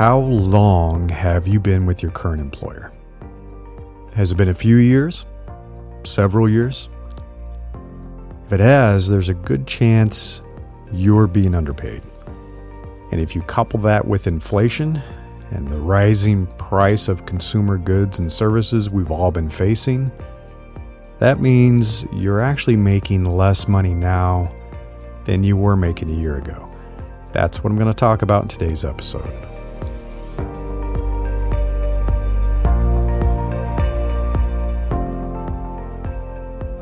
How 0.00 0.20
long 0.20 1.10
have 1.10 1.46
you 1.46 1.60
been 1.60 1.84
with 1.84 2.02
your 2.02 2.10
current 2.10 2.40
employer? 2.40 2.90
Has 4.14 4.32
it 4.32 4.36
been 4.36 4.48
a 4.48 4.54
few 4.54 4.76
years? 4.76 5.26
Several 6.04 6.48
years? 6.48 6.88
If 8.46 8.50
it 8.54 8.60
has, 8.60 9.08
there's 9.10 9.28
a 9.28 9.34
good 9.34 9.66
chance 9.66 10.40
you're 10.90 11.26
being 11.26 11.54
underpaid. 11.54 12.02
And 13.12 13.20
if 13.20 13.34
you 13.34 13.42
couple 13.42 13.78
that 13.80 14.06
with 14.06 14.26
inflation 14.26 15.02
and 15.50 15.68
the 15.68 15.78
rising 15.78 16.46
price 16.56 17.06
of 17.06 17.26
consumer 17.26 17.76
goods 17.76 18.18
and 18.20 18.32
services 18.32 18.88
we've 18.88 19.10
all 19.10 19.30
been 19.30 19.50
facing, 19.50 20.10
that 21.18 21.42
means 21.42 22.06
you're 22.14 22.40
actually 22.40 22.76
making 22.76 23.26
less 23.26 23.68
money 23.68 23.94
now 23.94 24.50
than 25.26 25.44
you 25.44 25.58
were 25.58 25.76
making 25.76 26.08
a 26.08 26.18
year 26.18 26.36
ago. 26.36 26.74
That's 27.32 27.62
what 27.62 27.70
I'm 27.70 27.76
going 27.76 27.86
to 27.88 27.92
talk 27.92 28.22
about 28.22 28.44
in 28.44 28.48
today's 28.48 28.82
episode. 28.82 29.49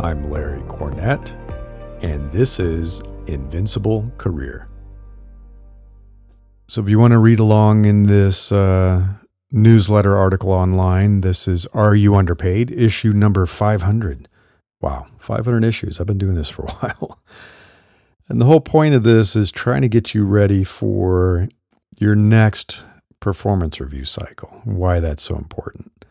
I'm 0.01 0.31
Larry 0.31 0.61
Cornett, 0.63 1.33
and 2.03 2.31
this 2.31 2.61
is 2.61 3.03
Invincible 3.27 4.09
Career. 4.17 4.69
So, 6.69 6.81
if 6.81 6.89
you 6.89 7.01
want 7.01 7.13
to 7.13 7.19
read 7.19 7.41
along 7.41 7.85
in 7.85 8.05
this 8.05 8.53
uh, 8.53 9.05
newsletter 9.51 10.17
article 10.17 10.53
online, 10.53 11.23
this 11.23 11.49
is 11.49 11.67
Are 11.75 11.97
You 11.97 12.15
Underpaid? 12.15 12.71
issue 12.71 13.11
number 13.11 13.45
500. 13.45 14.29
Wow, 14.81 15.09
500 15.19 15.65
issues. 15.65 15.99
I've 15.99 16.07
been 16.07 16.17
doing 16.17 16.37
this 16.37 16.51
for 16.51 16.63
a 16.67 16.71
while. 16.75 17.19
And 18.29 18.41
the 18.41 18.45
whole 18.45 18.61
point 18.61 18.95
of 18.95 19.03
this 19.03 19.35
is 19.35 19.51
trying 19.51 19.83
to 19.83 19.89
get 19.89 20.15
you 20.15 20.25
ready 20.25 20.63
for 20.63 21.49
your 21.99 22.15
next 22.15 22.85
performance 23.19 23.81
review 23.81 24.05
cycle, 24.05 24.61
why 24.65 25.01
that's 25.01 25.25
so 25.25 25.35
important. 25.35 26.05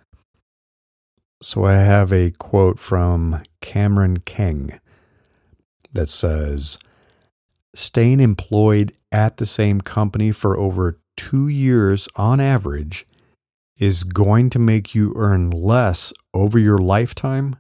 So 1.41 1.63
I 1.63 1.75
have 1.75 2.11
a 2.11 2.31
quote 2.31 2.79
from 2.79 3.43
Cameron 3.67 4.19
Keng 4.21 4.79
that 5.91 6.07
says, 6.07 6.77
Staying 7.75 8.21
employed 8.21 8.95
at 9.11 9.37
the 9.37 9.45
same 9.45 9.81
company 9.81 10.31
for 10.31 10.57
over 10.57 11.01
two 11.17 11.49
years 11.49 12.07
on 12.15 12.39
average 12.39 13.05
is 13.77 14.05
going 14.05 14.49
to 14.51 14.57
make 14.57 14.95
you 14.95 15.11
earn 15.17 15.49
less 15.51 16.13
over 16.33 16.57
your 16.57 16.77
lifetime 16.77 17.57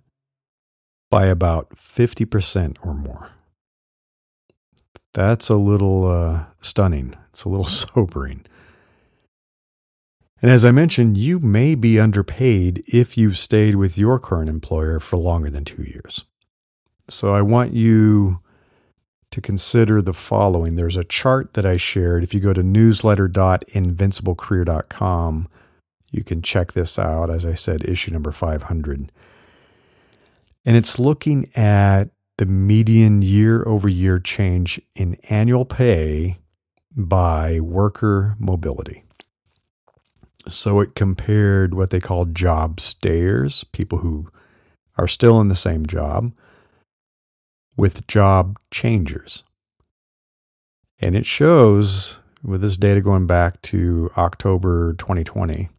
by 1.11 1.25
about 1.25 1.71
50% 1.71 2.77
or 2.85 2.93
more. 2.93 3.31
That's 5.13 5.49
a 5.49 5.55
little 5.55 6.07
uh, 6.07 6.45
stunning. 6.61 7.15
It's 7.31 7.43
a 7.43 7.49
little 7.49 7.65
sobering. 7.67 8.45
And 10.41 10.51
as 10.51 10.65
I 10.65 10.71
mentioned, 10.71 11.17
you 11.17 11.39
may 11.39 11.73
be 11.73 11.99
underpaid 11.99 12.83
if 12.87 13.17
you've 13.17 13.37
stayed 13.37 13.75
with 13.75 13.97
your 13.97 14.19
current 14.19 14.49
employer 14.49 14.99
for 14.99 15.17
longer 15.17 15.49
than 15.49 15.65
two 15.65 15.83
years. 15.83 16.25
So 17.09 17.33
I 17.33 17.41
want 17.41 17.73
you 17.73 18.39
to 19.31 19.41
consider 19.41 20.01
the 20.01 20.13
following. 20.13 20.75
There's 20.75 20.95
a 20.95 21.03
chart 21.03 21.55
that 21.55 21.65
I 21.65 21.75
shared. 21.77 22.23
If 22.23 22.33
you 22.33 22.39
go 22.39 22.53
to 22.53 22.61
newsletter.invinciblecareer.com, 22.61 25.47
you 26.11 26.23
can 26.23 26.41
check 26.41 26.71
this 26.73 26.99
out. 26.99 27.29
As 27.29 27.45
I 27.45 27.53
said, 27.53 27.83
issue 27.83 28.11
number 28.11 28.31
500. 28.31 29.11
And 30.65 30.77
it's 30.77 30.99
looking 30.99 31.49
at 31.55 32.05
the 32.37 32.45
median 32.45 33.23
year 33.23 33.67
over 33.67 33.89
year 33.89 34.19
change 34.19 34.79
in 34.95 35.17
annual 35.29 35.65
pay 35.65 36.37
by 36.95 37.59
worker 37.59 38.35
mobility. 38.39 39.03
So 40.49 40.79
it 40.79 40.95
compared 40.95 41.73
what 41.73 41.89
they 41.89 41.99
call 41.99 42.25
job 42.25 42.79
stayers, 42.79 43.63
people 43.71 43.99
who 43.99 44.29
are 44.97 45.07
still 45.07 45.39
in 45.41 45.47
the 45.47 45.55
same 45.55 45.85
job, 45.85 46.31
with 47.75 48.07
job 48.07 48.57
changers. 48.71 49.43
And 50.99 51.15
it 51.15 51.25
shows, 51.25 52.19
with 52.43 52.61
this 52.61 52.77
data 52.77 53.01
going 53.01 53.27
back 53.27 53.61
to 53.63 54.09
October 54.17 54.93
2020, 54.93 55.69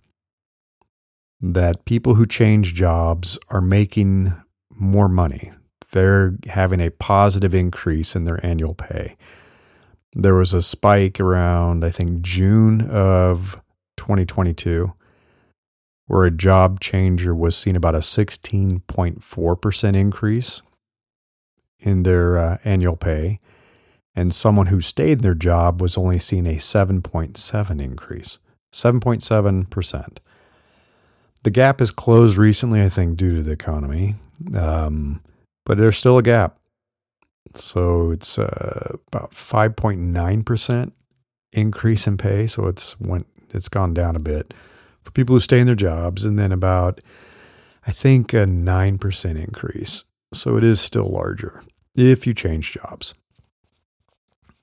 that 1.40 1.84
people 1.84 2.14
who 2.14 2.26
change 2.26 2.74
jobs 2.74 3.38
are 3.48 3.60
making 3.60 4.32
more 4.70 5.08
money. 5.08 5.52
They're 5.90 6.36
having 6.46 6.80
a 6.80 6.90
positive 6.90 7.54
increase 7.54 8.14
in 8.14 8.24
their 8.24 8.44
annual 8.44 8.74
pay. 8.74 9.16
There 10.14 10.34
was 10.34 10.52
a 10.52 10.62
spike 10.62 11.20
around, 11.20 11.84
I 11.84 11.90
think, 11.90 12.22
June 12.22 12.82
of 12.82 13.60
2022, 14.08 14.94
where 16.06 16.24
a 16.24 16.30
job 16.30 16.80
changer 16.80 17.34
was 17.34 17.54
seeing 17.56 17.76
about 17.76 17.94
a 17.94 17.98
16.4% 17.98 19.96
increase 19.96 20.62
in 21.78 22.04
their 22.04 22.38
uh, 22.38 22.56
annual 22.64 22.96
pay, 22.96 23.38
and 24.16 24.34
someone 24.34 24.68
who 24.68 24.80
stayed 24.80 25.18
in 25.18 25.22
their 25.22 25.34
job 25.34 25.82
was 25.82 25.98
only 25.98 26.18
seeing 26.18 26.46
a 26.46 26.56
7.7 26.56 27.82
increase. 27.82 28.38
7.7%. 28.72 30.18
The 31.42 31.50
gap 31.50 31.80
has 31.80 31.90
closed 31.90 32.38
recently, 32.38 32.82
I 32.82 32.88
think, 32.88 33.18
due 33.18 33.36
to 33.36 33.42
the 33.42 33.52
economy, 33.52 34.16
um, 34.54 35.22
but 35.66 35.76
there's 35.76 35.98
still 35.98 36.16
a 36.16 36.22
gap. 36.22 36.58
So 37.54 38.10
it's 38.10 38.38
uh, 38.38 38.96
about 39.08 39.32
5.9% 39.32 40.92
increase 41.52 42.06
in 42.06 42.16
pay. 42.16 42.46
So 42.46 42.66
it's 42.66 42.98
went 42.98 43.26
it's 43.54 43.68
gone 43.68 43.94
down 43.94 44.16
a 44.16 44.20
bit 44.20 44.54
for 45.02 45.10
people 45.12 45.34
who 45.34 45.40
stay 45.40 45.60
in 45.60 45.66
their 45.66 45.74
jobs, 45.74 46.24
and 46.24 46.38
then 46.38 46.52
about, 46.52 47.00
I 47.86 47.92
think, 47.92 48.32
a 48.32 48.44
9% 48.44 49.42
increase. 49.42 50.04
So 50.34 50.56
it 50.56 50.64
is 50.64 50.80
still 50.80 51.08
larger 51.08 51.62
if 51.94 52.26
you 52.26 52.34
change 52.34 52.72
jobs. 52.72 53.14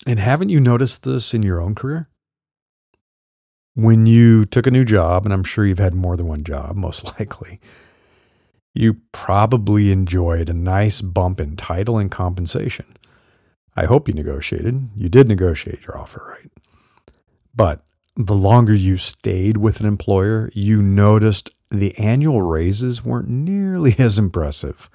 And 0.05 0.19
haven't 0.19 0.49
you 0.49 0.59
noticed 0.59 1.03
this 1.03 1.33
in 1.33 1.41
your 1.41 1.59
own 1.59 1.73
career? 1.73 2.09
When 3.73 4.05
you 4.05 4.45
took 4.45 4.67
a 4.67 4.71
new 4.71 4.85
job, 4.85 5.25
and 5.25 5.33
I'm 5.33 5.43
sure 5.43 5.65
you've 5.65 5.79
had 5.79 5.95
more 5.95 6.15
than 6.15 6.27
one 6.27 6.43
job, 6.43 6.75
most 6.75 7.05
likely, 7.19 7.59
you 8.73 9.01
probably 9.11 9.91
enjoyed 9.91 10.49
a 10.49 10.53
nice 10.53 11.01
bump 11.01 11.39
in 11.39 11.55
title 11.55 11.97
and 11.97 12.11
compensation. 12.11 12.85
I 13.75 13.85
hope 13.85 14.07
you 14.07 14.13
negotiated. 14.13 14.89
You 14.95 15.09
did 15.09 15.27
negotiate 15.27 15.81
your 15.85 15.97
offer, 15.97 16.23
right? 16.29 16.51
But 17.53 17.83
the 18.15 18.35
longer 18.35 18.73
you 18.73 18.97
stayed 18.97 19.57
with 19.57 19.79
an 19.79 19.85
employer, 19.85 20.49
you 20.53 20.81
noticed 20.81 21.51
the 21.69 21.97
annual 21.97 22.41
raises 22.41 23.03
weren't 23.03 23.29
nearly 23.29 23.95
as 23.99 24.17
impressive. 24.17 24.89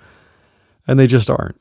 And 0.86 0.98
they 0.98 1.06
just 1.06 1.31
aren't. 1.31 1.60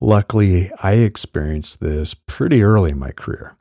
Luckily, 0.00 0.70
I 0.80 0.92
experienced 0.92 1.80
this 1.80 2.14
pretty 2.14 2.62
early 2.62 2.92
in 2.92 2.98
my 2.98 3.10
career. 3.10 3.56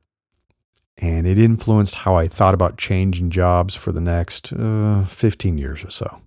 And 0.98 1.28
it 1.28 1.38
influenced 1.38 1.96
how 1.96 2.16
I 2.16 2.28
thought 2.28 2.54
about 2.54 2.78
changing 2.78 3.30
jobs 3.30 3.76
for 3.76 3.92
the 3.92 4.02
next 4.02 4.54
uh, 4.54 5.04
15 5.04 5.58
years 5.58 5.84
or 5.84 5.92
so. 5.92 6.22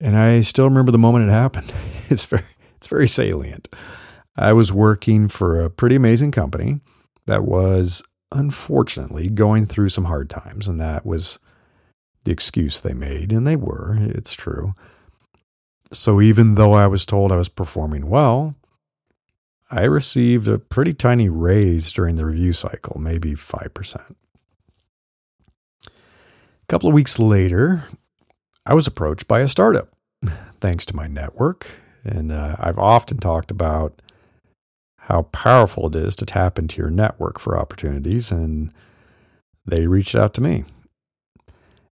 And 0.00 0.16
I 0.16 0.42
still 0.42 0.66
remember 0.66 0.92
the 0.92 0.98
moment 0.98 1.28
it 1.28 1.32
happened. 1.32 1.72
It's 2.10 2.26
very, 2.26 2.44
it's 2.76 2.86
very 2.86 3.08
salient. 3.08 3.66
I 4.36 4.52
was 4.52 4.70
working 4.70 5.28
for 5.28 5.58
a 5.58 5.70
pretty 5.70 5.96
amazing 5.96 6.32
company 6.32 6.80
that 7.26 7.44
was 7.44 8.02
unfortunately 8.32 9.28
going 9.28 9.66
through 9.66 9.88
some 9.88 10.04
hard 10.04 10.28
times. 10.28 10.68
And 10.68 10.80
that 10.80 11.06
was 11.06 11.38
the 12.24 12.32
excuse 12.32 12.80
they 12.80 12.94
made. 12.94 13.32
And 13.32 13.46
they 13.46 13.56
were, 13.56 13.96
it's 14.00 14.34
true. 14.34 14.74
So 15.92 16.20
even 16.20 16.56
though 16.56 16.72
I 16.72 16.86
was 16.86 17.06
told 17.06 17.30
I 17.30 17.36
was 17.36 17.48
performing 17.48 18.08
well, 18.08 18.54
I 19.70 19.84
received 19.84 20.48
a 20.48 20.58
pretty 20.58 20.92
tiny 20.92 21.28
raise 21.28 21.92
during 21.92 22.16
the 22.16 22.26
review 22.26 22.52
cycle, 22.52 23.00
maybe 23.00 23.34
5%. 23.34 24.14
A 25.86 25.90
couple 26.68 26.88
of 26.88 26.94
weeks 26.94 27.18
later, 27.18 27.84
I 28.66 28.74
was 28.74 28.86
approached 28.86 29.28
by 29.28 29.40
a 29.40 29.48
startup, 29.48 29.88
thanks 30.60 30.86
to 30.86 30.96
my 30.96 31.06
network. 31.06 31.68
And 32.04 32.32
uh, 32.32 32.56
I've 32.58 32.78
often 32.78 33.18
talked 33.18 33.50
about 33.50 34.00
how 35.06 35.22
powerful 35.32 35.86
it 35.88 35.94
is 35.94 36.16
to 36.16 36.24
tap 36.24 36.58
into 36.58 36.78
your 36.78 36.90
network 36.90 37.38
for 37.38 37.58
opportunities. 37.58 38.30
And 38.30 38.72
they 39.66 39.86
reached 39.86 40.14
out 40.14 40.32
to 40.34 40.40
me. 40.40 40.64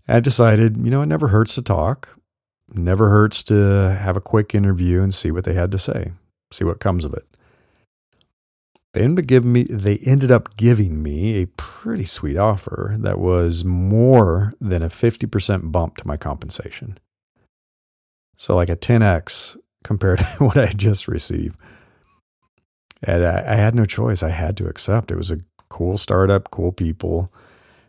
I 0.07 0.21
decided, 0.21 0.77
you 0.77 0.89
know, 0.91 1.01
it 1.01 1.07
never 1.07 1.27
hurts 1.27 1.55
to 1.55 1.61
talk. 1.61 2.09
never 2.73 3.09
hurts 3.09 3.43
to 3.43 3.97
have 3.99 4.15
a 4.15 4.21
quick 4.21 4.55
interview 4.55 5.01
and 5.01 5.13
see 5.13 5.29
what 5.29 5.43
they 5.43 5.53
had 5.53 5.71
to 5.71 5.77
say, 5.77 6.13
see 6.51 6.63
what 6.63 6.79
comes 6.79 7.03
of 7.03 7.13
it. 7.13 7.25
They 8.93 9.01
ended 9.01 9.25
up 9.25 9.27
giving 9.27 9.53
me 9.53 9.63
they 9.63 9.97
ended 9.99 10.31
up 10.31 10.55
giving 10.57 11.03
me 11.03 11.41
a 11.41 11.47
pretty 11.47 12.05
sweet 12.05 12.37
offer 12.37 12.95
that 12.99 13.19
was 13.19 13.63
more 13.65 14.53
than 14.59 14.81
a 14.83 14.89
50% 14.89 15.71
bump 15.71 15.97
to 15.97 16.07
my 16.07 16.17
compensation. 16.17 16.97
So 18.37 18.55
like 18.55 18.69
a 18.69 18.75
10x 18.75 19.57
compared 19.83 20.19
to 20.37 20.45
what 20.45 20.57
I 20.57 20.67
just 20.67 21.07
received. 21.07 21.59
And 23.03 23.25
I, 23.25 23.53
I, 23.53 23.55
had 23.55 23.73
no 23.73 23.85
choice. 23.85 24.21
I 24.21 24.29
had 24.29 24.55
to 24.57 24.67
accept. 24.67 25.11
It 25.11 25.17
was 25.17 25.31
a 25.31 25.39
cool 25.69 25.97
startup, 25.97 26.51
cool 26.51 26.71
people. 26.71 27.31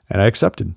And 0.08 0.22
I 0.22 0.26
accepted. 0.26 0.74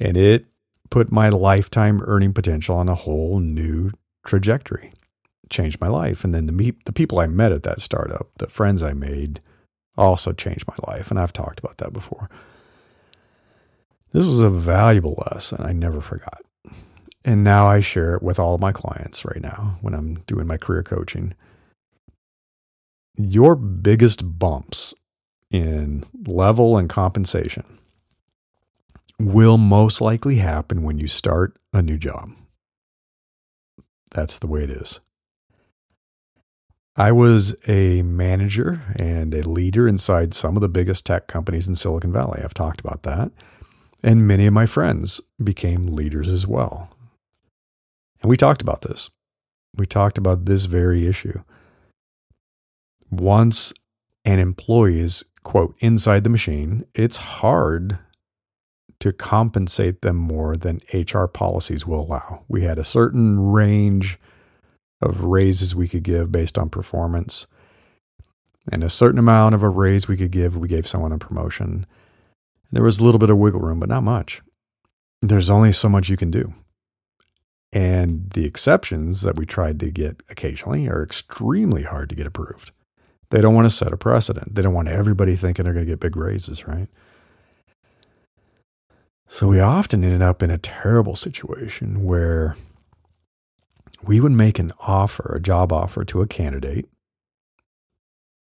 And 0.00 0.16
it 0.16 0.46
put 0.90 1.12
my 1.12 1.28
lifetime 1.28 2.02
earning 2.04 2.32
potential 2.32 2.76
on 2.76 2.88
a 2.88 2.94
whole 2.94 3.38
new 3.38 3.92
trajectory. 4.26 4.92
Changed 5.48 5.80
my 5.80 5.88
life. 5.88 6.24
And 6.24 6.34
then 6.34 6.46
the, 6.46 6.74
the 6.86 6.92
people 6.92 7.20
I 7.20 7.26
met 7.26 7.52
at 7.52 7.62
that 7.62 7.80
startup, 7.80 8.28
the 8.38 8.48
friends 8.48 8.82
I 8.82 8.94
made, 8.94 9.40
also 9.96 10.32
changed 10.32 10.64
my 10.66 10.92
life. 10.92 11.10
And 11.10 11.20
I've 11.20 11.32
talked 11.32 11.60
about 11.60 11.78
that 11.78 11.92
before. 11.92 12.28
This 14.12 14.26
was 14.26 14.42
a 14.42 14.50
valuable 14.50 15.22
lesson 15.30 15.64
I 15.64 15.72
never 15.72 16.00
forgot. 16.00 16.42
And 17.24 17.44
now 17.44 17.66
I 17.66 17.80
share 17.80 18.14
it 18.14 18.22
with 18.22 18.38
all 18.38 18.54
of 18.54 18.60
my 18.60 18.72
clients 18.72 19.24
right 19.24 19.40
now 19.40 19.78
when 19.80 19.94
I'm 19.94 20.14
doing 20.26 20.46
my 20.46 20.56
career 20.56 20.82
coaching. 20.82 21.34
Your 23.16 23.54
biggest 23.54 24.38
bumps 24.38 24.94
in 25.50 26.04
level 26.26 26.76
and 26.78 26.88
compensation 26.88 27.78
will 29.18 29.58
most 29.58 30.00
likely 30.00 30.36
happen 30.36 30.82
when 30.82 30.98
you 30.98 31.08
start 31.08 31.56
a 31.72 31.82
new 31.82 31.98
job. 31.98 32.32
That's 34.10 34.38
the 34.38 34.46
way 34.46 34.64
it 34.64 34.70
is. 34.70 35.00
I 36.96 37.12
was 37.12 37.54
a 37.66 38.02
manager 38.02 38.82
and 38.96 39.34
a 39.34 39.48
leader 39.48 39.88
inside 39.88 40.34
some 40.34 40.56
of 40.56 40.60
the 40.60 40.68
biggest 40.68 41.06
tech 41.06 41.26
companies 41.26 41.66
in 41.66 41.74
Silicon 41.74 42.12
Valley. 42.12 42.42
I've 42.44 42.52
talked 42.52 42.80
about 42.80 43.02
that. 43.04 43.30
And 44.02 44.26
many 44.26 44.46
of 44.46 44.52
my 44.52 44.66
friends 44.66 45.20
became 45.42 45.86
leaders 45.86 46.28
as 46.28 46.46
well. 46.46 46.90
And 48.20 48.28
we 48.28 48.36
talked 48.36 48.60
about 48.60 48.82
this. 48.82 49.08
We 49.74 49.86
talked 49.86 50.18
about 50.18 50.44
this 50.44 50.66
very 50.66 51.06
issue. 51.06 51.42
Once 53.12 53.74
an 54.24 54.38
employee 54.38 55.00
is, 55.00 55.22
quote, 55.42 55.76
inside 55.80 56.24
the 56.24 56.30
machine, 56.30 56.82
it's 56.94 57.18
hard 57.18 57.98
to 59.00 59.12
compensate 59.12 60.00
them 60.00 60.16
more 60.16 60.56
than 60.56 60.80
HR 60.94 61.26
policies 61.26 61.86
will 61.86 62.00
allow. 62.00 62.42
We 62.48 62.62
had 62.62 62.78
a 62.78 62.84
certain 62.84 63.52
range 63.52 64.18
of 65.02 65.24
raises 65.24 65.74
we 65.74 65.88
could 65.88 66.04
give 66.04 66.32
based 66.32 66.56
on 66.56 66.70
performance, 66.70 67.46
and 68.70 68.82
a 68.82 68.88
certain 68.88 69.18
amount 69.18 69.54
of 69.54 69.62
a 69.62 69.68
raise 69.68 70.08
we 70.08 70.16
could 70.16 70.30
give. 70.30 70.56
We 70.56 70.68
gave 70.68 70.88
someone 70.88 71.12
a 71.12 71.18
promotion. 71.18 71.84
There 72.70 72.84
was 72.84 72.98
a 72.98 73.04
little 73.04 73.18
bit 73.18 73.28
of 73.28 73.36
wiggle 73.36 73.60
room, 73.60 73.80
but 73.80 73.90
not 73.90 74.04
much. 74.04 74.40
There's 75.20 75.50
only 75.50 75.72
so 75.72 75.88
much 75.88 76.08
you 76.08 76.16
can 76.16 76.30
do. 76.30 76.54
And 77.72 78.30
the 78.30 78.46
exceptions 78.46 79.20
that 79.22 79.36
we 79.36 79.44
tried 79.44 79.80
to 79.80 79.90
get 79.90 80.22
occasionally 80.30 80.88
are 80.88 81.02
extremely 81.02 81.82
hard 81.82 82.08
to 82.08 82.14
get 82.14 82.26
approved. 82.26 82.70
They 83.32 83.40
don't 83.40 83.54
want 83.54 83.64
to 83.64 83.74
set 83.74 83.94
a 83.94 83.96
precedent. 83.96 84.54
They 84.54 84.60
don't 84.60 84.74
want 84.74 84.88
everybody 84.88 85.36
thinking 85.36 85.64
they're 85.64 85.72
going 85.72 85.86
to 85.86 85.90
get 85.90 86.00
big 86.00 86.18
raises, 86.18 86.68
right? 86.68 86.86
So 89.26 89.48
we 89.48 89.58
often 89.58 90.04
ended 90.04 90.20
up 90.20 90.42
in 90.42 90.50
a 90.50 90.58
terrible 90.58 91.16
situation 91.16 92.04
where 92.04 92.56
we 94.04 94.20
would 94.20 94.32
make 94.32 94.58
an 94.58 94.70
offer, 94.80 95.34
a 95.34 95.40
job 95.40 95.72
offer 95.72 96.04
to 96.04 96.20
a 96.20 96.26
candidate 96.26 96.90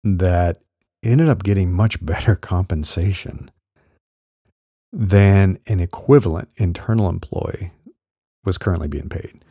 that 0.04 0.60
ended 1.02 1.30
up 1.30 1.44
getting 1.44 1.72
much 1.72 2.06
better 2.06 2.36
compensation 2.52 3.52
than 4.92 5.60
an 5.66 5.80
equivalent 5.80 6.50
internal 6.58 7.08
employee 7.08 7.72
was 8.44 8.58
currently 8.58 8.90
being 8.90 9.08
paid. 9.08 9.46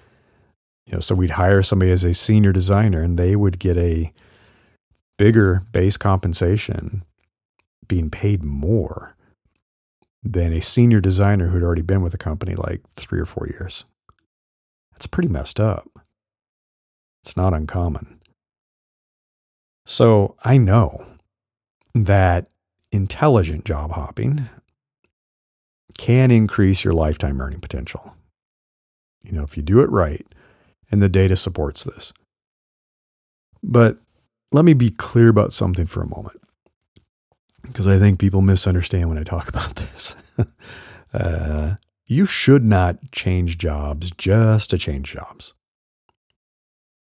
You 0.84 0.92
know, 0.92 1.00
so 1.00 1.14
we'd 1.14 1.30
hire 1.30 1.62
somebody 1.62 1.90
as 1.90 2.04
a 2.04 2.12
senior 2.12 2.52
designer 2.52 3.00
and 3.00 3.18
they 3.18 3.34
would 3.34 3.58
get 3.58 3.78
a 3.78 4.12
bigger 5.18 5.64
base 5.72 5.96
compensation 5.96 7.04
being 7.86 8.10
paid 8.10 8.42
more 8.42 9.16
than 10.22 10.52
a 10.52 10.62
senior 10.62 11.00
designer 11.00 11.48
who'd 11.48 11.62
already 11.62 11.82
been 11.82 12.02
with 12.02 12.12
the 12.12 12.18
company 12.18 12.54
like 12.54 12.80
three 12.96 13.20
or 13.20 13.26
four 13.26 13.48
years. 13.48 13.84
That's 14.92 15.06
pretty 15.06 15.28
messed 15.28 15.58
up. 15.58 15.88
It's 17.24 17.36
not 17.36 17.54
uncommon. 17.54 18.20
So 19.84 20.36
I 20.44 20.58
know 20.58 21.04
that 21.94 22.48
intelligent 22.92 23.64
job 23.64 23.92
hopping 23.92 24.48
can 25.98 26.30
increase 26.30 26.84
your 26.84 26.94
lifetime 26.94 27.40
earning 27.40 27.60
potential. 27.60 28.16
You 29.22 29.32
know, 29.32 29.42
if 29.42 29.56
you 29.56 29.62
do 29.62 29.80
it 29.80 29.90
right, 29.90 30.26
and 30.90 31.02
the 31.02 31.08
data 31.08 31.36
supports 31.36 31.84
this. 31.84 32.12
But 33.62 33.98
let 34.52 34.64
me 34.64 34.74
be 34.74 34.90
clear 34.90 35.28
about 35.28 35.52
something 35.52 35.86
for 35.86 36.02
a 36.02 36.08
moment, 36.08 36.40
because 37.62 37.86
I 37.86 37.98
think 37.98 38.18
people 38.18 38.42
misunderstand 38.42 39.08
when 39.08 39.18
I 39.18 39.24
talk 39.24 39.48
about 39.48 39.76
this. 39.76 40.14
uh, 41.14 41.74
you 42.06 42.26
should 42.26 42.68
not 42.68 42.98
change 43.12 43.58
jobs 43.58 44.10
just 44.16 44.70
to 44.70 44.78
change 44.78 45.12
jobs. 45.12 45.54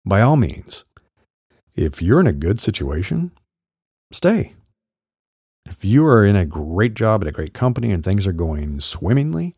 By 0.04 0.22
all 0.22 0.36
means, 0.36 0.84
if 1.74 2.00
you're 2.00 2.20
in 2.20 2.26
a 2.26 2.32
good 2.32 2.60
situation, 2.60 3.32
stay. 4.12 4.54
If 5.66 5.84
you 5.84 6.04
are 6.06 6.24
in 6.24 6.36
a 6.36 6.46
great 6.46 6.94
job 6.94 7.22
at 7.22 7.28
a 7.28 7.32
great 7.32 7.54
company 7.54 7.92
and 7.92 8.02
things 8.02 8.26
are 8.26 8.32
going 8.32 8.80
swimmingly, 8.80 9.56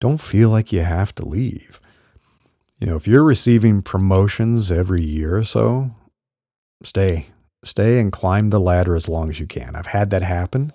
don't 0.00 0.20
feel 0.20 0.50
like 0.50 0.72
you 0.72 0.80
have 0.80 1.14
to 1.16 1.26
leave. 1.26 1.80
You 2.78 2.86
know, 2.86 2.96
if 2.96 3.08
you're 3.08 3.24
receiving 3.24 3.82
promotions 3.82 4.70
every 4.70 5.02
year 5.02 5.36
or 5.36 5.44
so, 5.44 5.90
stay. 6.82 7.28
Stay 7.64 7.98
and 7.98 8.12
climb 8.12 8.50
the 8.50 8.60
ladder 8.60 8.94
as 8.94 9.08
long 9.08 9.30
as 9.30 9.40
you 9.40 9.46
can. 9.46 9.74
I've 9.74 9.88
had 9.88 10.10
that 10.10 10.22
happen. 10.22 10.72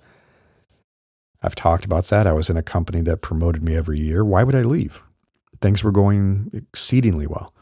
I've 1.41 1.55
talked 1.55 1.85
about 1.85 2.07
that. 2.07 2.27
I 2.27 2.33
was 2.33 2.49
in 2.49 2.57
a 2.57 2.63
company 2.63 3.01
that 3.01 3.21
promoted 3.21 3.63
me 3.63 3.75
every 3.75 3.99
year. 3.99 4.23
Why 4.23 4.43
would 4.43 4.55
I 4.55 4.63
leave? 4.63 5.01
Things 5.61 5.83
were 5.83 5.91
going 5.91 6.49
exceedingly 6.53 7.27
well. 7.27 7.53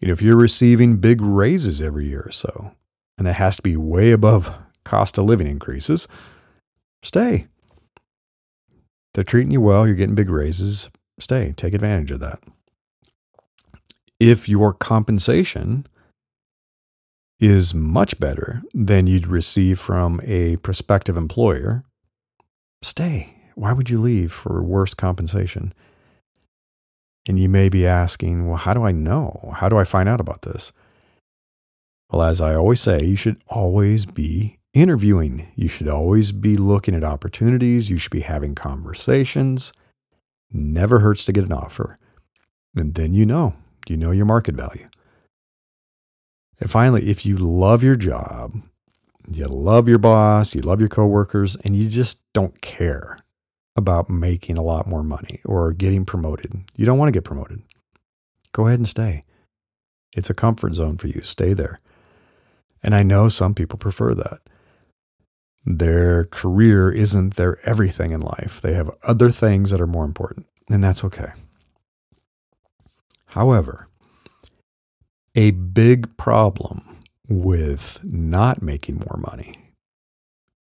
You 0.00 0.08
know, 0.08 0.12
if 0.12 0.20
you're 0.20 0.36
receiving 0.36 0.98
big 0.98 1.20
raises 1.20 1.80
every 1.80 2.06
year 2.06 2.22
or 2.26 2.32
so, 2.32 2.72
and 3.16 3.26
it 3.26 3.34
has 3.34 3.56
to 3.56 3.62
be 3.62 3.76
way 3.76 4.12
above 4.12 4.54
cost 4.84 5.16
of 5.16 5.24
living 5.24 5.46
increases, 5.46 6.08
stay. 7.02 7.46
They're 9.14 9.24
treating 9.24 9.52
you 9.52 9.60
well, 9.60 9.86
you're 9.86 9.96
getting 9.96 10.14
big 10.14 10.28
raises, 10.28 10.90
stay, 11.18 11.54
take 11.56 11.72
advantage 11.72 12.10
of 12.10 12.20
that. 12.20 12.40
If 14.18 14.48
your 14.48 14.72
compensation 14.72 15.86
is 17.40 17.74
much 17.74 18.18
better 18.18 18.62
than 18.72 19.06
you'd 19.06 19.26
receive 19.26 19.80
from 19.80 20.20
a 20.24 20.56
prospective 20.56 21.16
employer, 21.16 21.84
stay. 22.82 23.34
Why 23.54 23.72
would 23.72 23.90
you 23.90 23.98
leave 23.98 24.32
for 24.32 24.62
worse 24.62 24.94
compensation? 24.94 25.74
And 27.26 27.38
you 27.38 27.48
may 27.48 27.68
be 27.68 27.86
asking, 27.86 28.48
well, 28.48 28.58
how 28.58 28.74
do 28.74 28.84
I 28.84 28.92
know? 28.92 29.52
How 29.56 29.68
do 29.68 29.76
I 29.78 29.84
find 29.84 30.08
out 30.08 30.20
about 30.20 30.42
this? 30.42 30.72
Well, 32.10 32.22
as 32.22 32.40
I 32.40 32.54
always 32.54 32.80
say, 32.80 33.02
you 33.02 33.16
should 33.16 33.42
always 33.48 34.06
be 34.06 34.58
interviewing. 34.74 35.48
You 35.56 35.68
should 35.68 35.88
always 35.88 36.32
be 36.32 36.56
looking 36.56 36.94
at 36.94 37.04
opportunities. 37.04 37.88
You 37.88 37.96
should 37.96 38.12
be 38.12 38.20
having 38.20 38.54
conversations. 38.54 39.72
Never 40.52 40.98
hurts 40.98 41.24
to 41.24 41.32
get 41.32 41.44
an 41.44 41.52
offer. 41.52 41.96
And 42.76 42.94
then 42.94 43.14
you 43.14 43.24
know, 43.24 43.54
you 43.88 43.96
know 43.96 44.10
your 44.10 44.26
market 44.26 44.54
value. 44.54 44.86
And 46.60 46.70
finally, 46.70 47.10
if 47.10 47.26
you 47.26 47.36
love 47.36 47.82
your 47.82 47.96
job, 47.96 48.62
you 49.30 49.46
love 49.46 49.88
your 49.88 49.98
boss, 49.98 50.54
you 50.54 50.60
love 50.60 50.80
your 50.80 50.88
coworkers, 50.88 51.56
and 51.56 51.74
you 51.74 51.88
just 51.88 52.18
don't 52.32 52.60
care 52.60 53.18
about 53.76 54.08
making 54.08 54.56
a 54.56 54.62
lot 54.62 54.86
more 54.86 55.02
money 55.02 55.40
or 55.44 55.72
getting 55.72 56.04
promoted, 56.04 56.64
you 56.76 56.86
don't 56.86 56.98
want 56.98 57.08
to 57.08 57.12
get 57.12 57.24
promoted, 57.24 57.62
go 58.52 58.66
ahead 58.66 58.78
and 58.78 58.88
stay. 58.88 59.22
It's 60.14 60.30
a 60.30 60.34
comfort 60.34 60.74
zone 60.74 60.96
for 60.96 61.08
you. 61.08 61.22
Stay 61.22 61.54
there. 61.54 61.80
And 62.82 62.94
I 62.94 63.02
know 63.02 63.28
some 63.28 63.54
people 63.54 63.78
prefer 63.78 64.14
that. 64.14 64.40
Their 65.66 66.24
career 66.24 66.92
isn't 66.92 67.34
their 67.34 67.58
everything 67.68 68.12
in 68.12 68.20
life. 68.20 68.60
They 68.60 68.74
have 68.74 68.94
other 69.02 69.32
things 69.32 69.70
that 69.70 69.80
are 69.80 69.86
more 69.86 70.04
important, 70.04 70.46
and 70.68 70.84
that's 70.84 71.02
okay. 71.02 71.32
However, 73.28 73.88
a 75.34 75.50
big 75.50 76.16
problem 76.16 76.98
with 77.28 78.00
not 78.02 78.62
making 78.62 78.96
more 78.96 79.20
money 79.32 79.58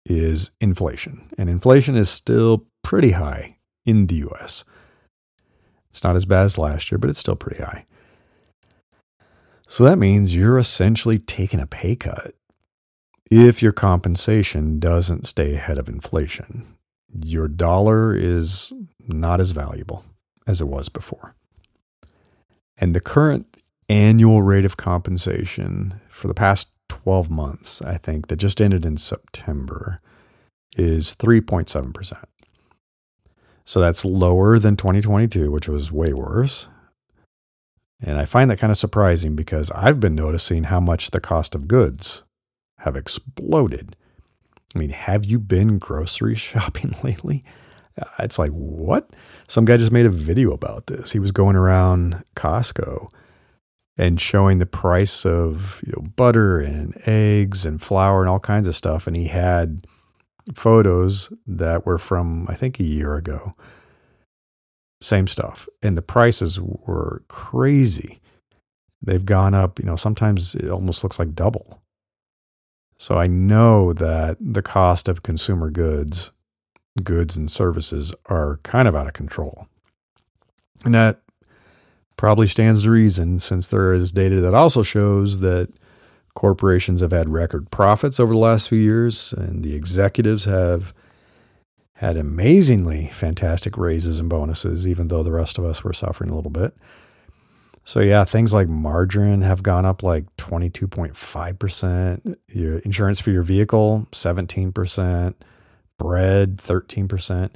is 0.06 0.52
inflation. 0.62 1.30
And 1.38 1.50
inflation 1.50 1.96
is 1.96 2.10
still 2.10 2.66
pretty 2.84 3.12
high 3.12 3.58
in 3.86 4.08
the 4.08 4.16
US. 4.28 4.64
It's 5.90 6.04
not 6.04 6.16
as 6.16 6.26
bad 6.26 6.44
as 6.44 6.58
last 6.58 6.92
year, 6.92 6.98
but 6.98 7.10
it's 7.10 7.20
still 7.20 7.36
pretty 7.36 7.64
high. 7.64 7.86
So 9.68 9.84
that 9.84 9.98
means 9.98 10.36
you're 10.36 10.58
essentially 10.58 11.18
taking 11.18 11.60
a 11.60 11.68
pay 11.68 11.96
cut 11.96 12.34
if 13.30 13.62
your 13.62 13.74
compensation 13.74 14.80
doesn't 14.80 15.28
stay 15.28 15.56
ahead 15.56 15.78
of 15.78 15.90
inflation. 15.90 16.66
Your 17.14 17.48
dollar 17.48 18.16
is 18.16 18.72
not 19.08 19.42
as 19.42 19.52
valuable 19.52 20.06
as 20.46 20.62
it 20.62 20.68
was 20.68 20.88
before. 20.88 21.36
And 22.78 22.96
the 22.96 23.02
current 23.02 23.58
annual 23.90 24.42
rate 24.42 24.66
of 24.66 24.78
compensation 24.78 26.02
for 26.10 26.28
the 26.28 26.34
past 26.34 26.70
12 26.90 27.30
months, 27.30 27.82
I 27.82 27.98
think, 27.98 28.28
that 28.28 28.38
just 28.38 28.62
ended 28.62 28.86
in 28.86 28.98
September, 28.98 30.00
is 30.76 31.16
3.7%. 31.16 32.24
So 33.66 33.82
that's 33.82 34.06
lower 34.06 34.60
than 34.60 34.78
2022, 34.78 35.52
which 35.52 35.68
was 35.68 35.92
way 35.92 36.14
worse. 36.14 36.68
And 38.02 38.18
I 38.18 38.26
find 38.26 38.50
that 38.50 38.60
kind 38.60 38.72
of 38.72 38.78
surprising 38.78 39.36
because 39.36 39.72
I've 39.72 40.00
been 40.00 40.16
noticing 40.16 40.66
how 40.66 40.80
much 40.80 41.12
the 41.12 41.20
cost 41.20 41.56
of 41.56 41.68
goods 41.68 42.24
have 42.80 42.96
exploded. 42.96 43.96
I 44.76 44.80
mean, 44.80 44.92
have 44.92 45.26
you 45.26 45.40
been 45.40 45.80
grocery 45.80 46.36
shopping 46.36 46.96
lately? 47.04 47.44
Uh, 48.00 48.06
it's 48.20 48.38
like, 48.38 48.52
what? 48.52 49.10
Some 49.48 49.66
guy 49.66 49.78
just 49.78 49.92
made 49.92 50.06
a 50.06 50.10
video 50.10 50.52
about 50.52 50.88
this. 50.88 51.12
He 51.12 51.20
was 51.20 51.32
going 51.32 51.56
around 51.56 52.24
Costco 52.36 53.10
and 53.98 54.22
showing 54.22 54.60
the 54.60 54.66
price 54.66 55.26
of 55.26 55.82
you 55.86 55.94
know, 55.96 56.08
butter 56.16 56.60
and 56.60 56.96
eggs 57.08 57.66
and 57.66 57.82
flour 57.82 58.22
and 58.22 58.30
all 58.30 58.40
kinds 58.40 58.68
of 58.68 58.76
stuff. 58.76 59.08
And 59.08 59.16
he 59.16 59.28
had 59.28 59.88
photos 60.54 61.32
that 61.48 61.86
were 61.86 61.98
from, 61.98 62.46
I 62.48 62.56
think, 62.56 62.80
a 62.80 62.84
year 62.84 63.16
ago. 63.16 63.54
Same 65.02 65.28
stuff. 65.28 65.68
And 65.82 65.98
the 65.98 66.02
prices 66.02 66.60
were 66.60 67.24
crazy. 67.28 68.22
They've 69.02 69.26
gone 69.26 69.54
up, 69.54 69.80
you 69.80 69.86
know, 69.86 69.96
sometimes 69.96 70.56
it 70.56 70.70
almost 70.70 71.04
looks 71.04 71.20
like 71.20 71.36
double. 71.36 71.82
So 72.98 73.16
I 73.16 73.28
know 73.28 73.94
that 73.94 74.38
the 74.40 74.64
cost 74.64 75.08
of 75.08 75.22
consumer 75.22 75.70
goods, 75.70 76.32
goods 77.04 77.38
and 77.38 77.50
services 77.50 78.14
are 78.26 78.60
kind 78.64 78.88
of 78.88 78.96
out 78.96 79.08
of 79.08 79.14
control. 79.14 79.68
And 80.84 80.96
that 80.96 81.22
probably 82.18 82.48
stands 82.48 82.84
to 82.84 82.90
reason 82.90 83.40
since 83.40 83.68
there 83.68 83.94
is 83.94 84.12
data 84.12 84.42
that 84.42 84.54
also 84.54 84.84
shows 84.84 85.40
that 85.40 85.70
corporations 86.34 87.02
have 87.02 87.12
had 87.12 87.30
record 87.30 87.72
profits 87.72 88.20
over 88.20 88.34
the 88.34 88.40
last 88.40 88.70
few 88.70 88.80
years 88.80 89.34
and 89.34 89.64
the 89.64 89.76
executives 89.76 90.46
have 90.46 90.94
had 91.94 92.18
amazingly 92.18 93.08
fantastic 93.08 93.78
raises 93.78 94.20
and 94.20 94.30
bonuses 94.30 94.88
even 94.88 95.08
though 95.08 95.24
the 95.24 95.32
rest 95.32 95.58
of 95.58 95.66
us 95.66 95.84
were 95.84 95.94
suffering 95.94 96.30
a 96.30 96.36
little 96.36 96.52
bit. 96.52 96.76
So 97.84 98.02
yeah, 98.02 98.26
things 98.26 98.54
like 98.54 98.68
margarine 98.68 99.42
have 99.42 99.64
gone 99.64 99.86
up 99.86 100.04
like 100.04 100.26
22.5%, 100.36 102.36
your 102.50 102.80
insurance 102.80 103.22
for 103.22 103.32
your 103.32 103.44
vehicle 103.44 104.08
17%, 104.12 105.34
bread 105.98 106.58
13%. 106.58 107.50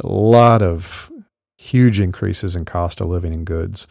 A 0.00 0.06
lot 0.06 0.62
of 0.62 1.11
huge 1.62 2.00
increases 2.00 2.56
in 2.56 2.64
cost 2.64 3.00
of 3.00 3.06
living 3.06 3.32
and 3.32 3.46
goods. 3.46 3.86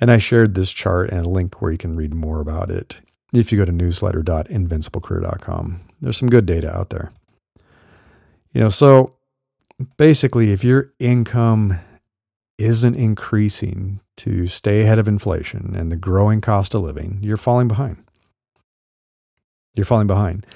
And 0.00 0.10
I 0.10 0.16
shared 0.16 0.54
this 0.54 0.72
chart 0.72 1.10
and 1.10 1.26
a 1.26 1.28
link 1.28 1.60
where 1.60 1.70
you 1.70 1.76
can 1.76 1.94
read 1.94 2.14
more 2.14 2.40
about 2.40 2.70
it 2.70 2.96
if 3.32 3.52
you 3.52 3.58
go 3.58 3.66
to 3.66 3.72
newsletter.invinciblecareer.com. 3.72 5.80
There's 6.00 6.16
some 6.16 6.30
good 6.30 6.46
data 6.46 6.74
out 6.74 6.88
there. 6.88 7.12
You 8.52 8.62
know, 8.62 8.70
so 8.70 9.16
basically 9.98 10.52
if 10.52 10.64
your 10.64 10.94
income 10.98 11.78
isn't 12.56 12.94
increasing 12.94 14.00
to 14.16 14.46
stay 14.46 14.80
ahead 14.80 14.98
of 14.98 15.06
inflation 15.06 15.74
and 15.76 15.92
the 15.92 15.96
growing 15.96 16.40
cost 16.40 16.74
of 16.74 16.80
living, 16.82 17.18
you're 17.22 17.36
falling 17.36 17.68
behind. 17.68 18.02
You're 19.74 19.84
falling 19.84 20.06
behind. 20.06 20.46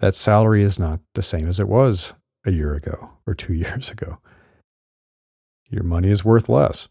That 0.00 0.14
salary 0.14 0.62
is 0.62 0.78
not 0.78 1.00
the 1.14 1.22
same 1.22 1.48
as 1.48 1.58
it 1.58 1.68
was 1.68 2.12
a 2.44 2.50
year 2.50 2.74
ago 2.74 3.12
or 3.26 3.34
two 3.34 3.54
years 3.54 3.90
ago. 3.90 4.18
Your 5.72 5.82
money 5.84 6.10
is 6.10 6.24
worth 6.24 6.48
less. 6.50 6.88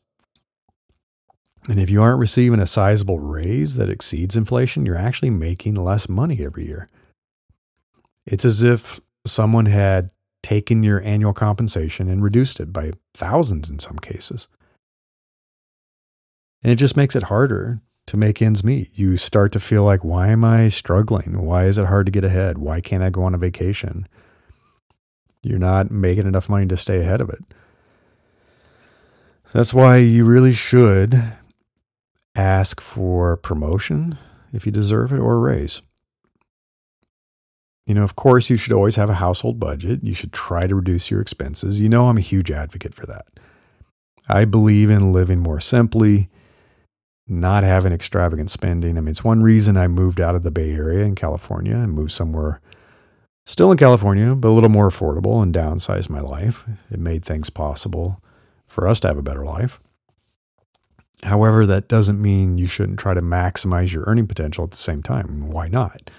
And 1.69 1.79
if 1.79 1.91
you 1.91 2.01
aren't 2.01 2.19
receiving 2.19 2.59
a 2.59 2.65
sizable 2.65 3.19
raise 3.19 3.75
that 3.75 3.89
exceeds 3.89 4.35
inflation, 4.35 4.85
you're 4.85 4.97
actually 4.97 5.29
making 5.29 5.75
less 5.75 6.09
money 6.09 6.43
every 6.43 6.65
year. 6.65 6.88
It's 8.25 8.43
as 8.43 8.63
if 8.63 9.00
someone 9.25 9.67
had 9.67 10.09
taken 10.41 10.81
your 10.81 11.00
annual 11.03 11.33
compensation 11.33 12.09
and 12.09 12.23
reduced 12.23 12.59
it 12.59 12.73
by 12.73 12.93
thousands 13.13 13.69
in 13.69 13.77
some 13.77 14.00
cases. 14.00 14.47
And 16.63 16.71
it 16.71 16.77
just 16.77 16.97
makes 16.97 17.15
it 17.15 17.23
harder 17.23 17.79
to 18.07 18.17
make 18.17 18.41
ends 18.41 18.63
meet. 18.63 18.97
You 18.97 19.15
start 19.17 19.51
to 19.51 19.59
feel 19.59 19.83
like, 19.83 20.03
why 20.03 20.29
am 20.29 20.43
I 20.43 20.69
struggling? 20.69 21.45
Why 21.45 21.65
is 21.65 21.77
it 21.77 21.85
hard 21.85 22.07
to 22.07 22.11
get 22.11 22.23
ahead? 22.23 22.57
Why 22.57 22.81
can't 22.81 23.03
I 23.03 23.11
go 23.11 23.21
on 23.21 23.35
a 23.35 23.38
vacation? 23.38 24.07
You're 25.43 25.59
not 25.59 25.91
making 25.91 26.25
enough 26.25 26.50
money 26.50 26.65
to 26.65 26.77
stay 26.77 27.00
ahead 27.00 27.21
of 27.21 27.29
it. 27.29 27.43
That's 29.53 29.74
why 29.74 29.98
you 29.98 30.24
really 30.24 30.53
should 30.53 31.34
ask 32.36 32.79
for 32.79 33.36
promotion 33.36 34.17
if 34.53 34.65
you 34.65 34.72
deserve 34.72 35.12
it 35.12 35.20
or 35.20 35.36
a 35.36 35.39
raise. 35.39 35.81
You 37.86 37.96
know, 37.96 38.03
of 38.03 38.15
course, 38.15 38.50
you 38.50 38.55
should 38.55 38.72
always 38.72 38.96
have 38.96 39.10
a 39.10 39.15
household 39.15 39.60
budget. 39.60 40.03
You 40.03 40.13
should 40.13 40.31
try 40.31 40.67
to 40.67 40.75
reduce 40.75 41.12
your 41.12 41.20
expenses. 41.20 41.81
You 41.81 41.89
know, 41.89 42.08
I'm 42.08 42.17
a 42.17 42.22
huge 42.22 42.50
advocate 42.50 42.93
for 42.93 43.05
that. 43.08 43.25
I 44.29 44.46
believe 44.46 44.89
in 44.89 45.12
living 45.12 45.39
more 45.39 45.60
simply, 45.60 46.29
not 47.27 47.65
having 47.65 47.91
extravagant 47.91 48.50
spending. 48.51 48.98
I 48.98 49.01
mean, 49.01 49.10
it's 49.10 49.24
one 49.24 49.43
reason 49.43 49.75
I 49.75 49.89
moved 49.89 50.22
out 50.22 50.36
of 50.36 50.43
the 50.43 50.51
Bay 50.51 50.72
Area 50.72 51.03
in 51.03 51.15
California 51.15 51.75
and 51.75 51.91
moved 51.91 52.13
somewhere 52.13 52.62
still 53.46 53.72
in 53.72 53.77
California, 53.77 54.34
but 54.34 54.48
a 54.48 54.51
little 54.51 54.70
more 54.70 54.89
affordable 54.89 55.43
and 55.43 55.53
downsized 55.53 56.10
my 56.10 56.22
life. 56.22 56.63
It 56.89 57.00
made 57.00 57.25
things 57.25 57.50
possible 57.50 58.22
for 58.71 58.87
us 58.87 58.99
to 59.01 59.07
have 59.07 59.17
a 59.17 59.23
better 59.23 59.43
life. 59.43 59.79
However, 61.23 61.67
that 61.67 61.87
doesn't 61.87 62.21
mean 62.21 62.57
you 62.57 62.67
shouldn't 62.67 62.99
try 62.99 63.13
to 63.13 63.21
maximize 63.21 63.93
your 63.93 64.03
earning 64.07 64.25
potential 64.25 64.63
at 64.63 64.71
the 64.71 64.77
same 64.77 65.03
time. 65.03 65.49
Why 65.49 65.67
not? 65.67 66.09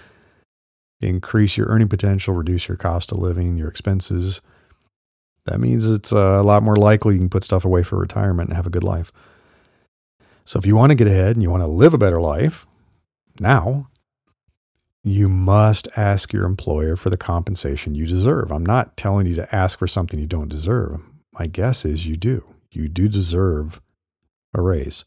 increase 1.09 1.57
your 1.57 1.67
earning 1.67 1.89
potential, 1.89 2.35
reduce 2.35 2.69
your 2.69 2.77
cost 2.77 3.13
of 3.13 3.19
living, 3.19 3.57
your 3.57 3.69
expenses. 3.69 4.41
That 5.47 5.59
means 5.59 5.85
it's 5.85 6.13
uh, 6.13 6.41
a 6.41 6.43
lot 6.43 6.63
more 6.63 6.77
likely 6.77 7.15
you 7.15 7.21
can 7.21 7.29
put 7.29 7.45
stuff 7.45 7.65
away 7.65 7.83
for 7.83 7.99
retirement 7.99 8.51
and 8.51 8.57
have 8.57 8.67
a 8.67 8.71
good 8.71 8.85
life. 8.85 9.13
So 10.45 10.59
if 10.59 10.67
you 10.67 10.77
want 10.77 10.91
to 10.91 10.97
get 10.97 11.07
ahead 11.07 11.37
and 11.37 11.43
you 11.43 11.51
want 11.51 11.63
to 11.63 11.67
live 11.67 11.95
a 11.95 11.99
better 11.99 12.21
life 12.21 12.67
now, 13.41 13.89
you 15.05 15.29
must 15.29 15.89
ask 15.97 16.33
your 16.33 16.45
employer 16.45 16.95
for 16.95 17.11
the 17.11 17.17
compensation 17.17 17.97
you 17.97 18.07
deserve. 18.07 18.53
I'm 18.53 18.65
not 18.65 18.97
telling 18.97 19.27
you 19.27 19.35
to 19.35 19.55
ask 19.55 19.79
for 19.79 19.89
something 19.89 20.21
you 20.21 20.27
don't 20.27 20.49
deserve. 20.49 21.01
My 21.33 21.47
guess 21.47 21.85
is 21.85 22.07
you 22.07 22.17
do. 22.17 22.45
You 22.71 22.89
do 22.89 23.09
deserve 23.09 23.81
a 24.55 24.61
raise. 24.61 25.05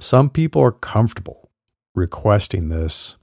Some 0.00 0.30
people 0.30 0.62
are 0.62 0.72
comfortable 0.72 1.50
requesting 1.94 2.68
this 2.68 3.16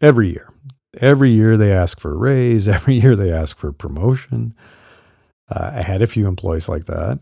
every 0.00 0.30
year. 0.30 0.52
Every 0.98 1.30
year 1.30 1.56
they 1.56 1.72
ask 1.72 1.98
for 2.00 2.12
a 2.12 2.16
raise. 2.16 2.68
Every 2.76 3.00
year 3.00 3.16
they 3.16 3.32
ask 3.32 3.56
for 3.56 3.68
a 3.68 3.74
promotion. 3.74 4.54
Uh, 5.50 5.70
I 5.74 5.82
had 5.82 6.02
a 6.02 6.06
few 6.06 6.26
employees 6.26 6.68
like 6.68 6.86
that. 6.86 7.20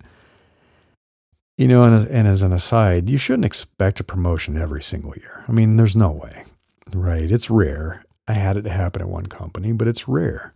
You 1.56 1.68
know, 1.68 1.84
and, 1.84 2.08
and 2.08 2.26
as 2.26 2.42
an 2.42 2.52
aside, 2.52 3.08
you 3.08 3.18
shouldn't 3.18 3.44
expect 3.44 4.00
a 4.00 4.04
promotion 4.04 4.56
every 4.56 4.82
single 4.82 5.14
year. 5.16 5.44
I 5.46 5.52
mean, 5.52 5.76
there's 5.76 5.94
no 5.94 6.10
way, 6.10 6.44
right? 6.92 7.30
It's 7.30 7.50
rare. 7.50 8.02
I 8.26 8.32
had 8.32 8.56
it 8.56 8.66
happen 8.66 9.02
at 9.02 9.08
one 9.08 9.26
company, 9.26 9.72
but 9.72 9.86
it's 9.86 10.08
rare. 10.08 10.54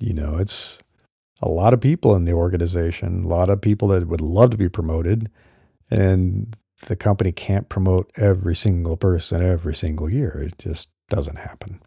You 0.00 0.12
know, 0.12 0.36
it's 0.36 0.80
a 1.44 1.48
lot 1.48 1.74
of 1.74 1.80
people 1.80 2.16
in 2.16 2.24
the 2.24 2.32
organization, 2.32 3.24
a 3.24 3.28
lot 3.28 3.50
of 3.50 3.60
people 3.60 3.88
that 3.88 4.08
would 4.08 4.22
love 4.22 4.50
to 4.50 4.56
be 4.56 4.68
promoted, 4.70 5.30
and 5.90 6.56
the 6.86 6.96
company 6.96 7.32
can't 7.32 7.68
promote 7.68 8.10
every 8.16 8.56
single 8.56 8.96
person 8.96 9.42
every 9.42 9.74
single 9.74 10.10
year. 10.10 10.42
It 10.46 10.58
just 10.58 10.88
doesn't 11.10 11.36
happen. 11.36 11.82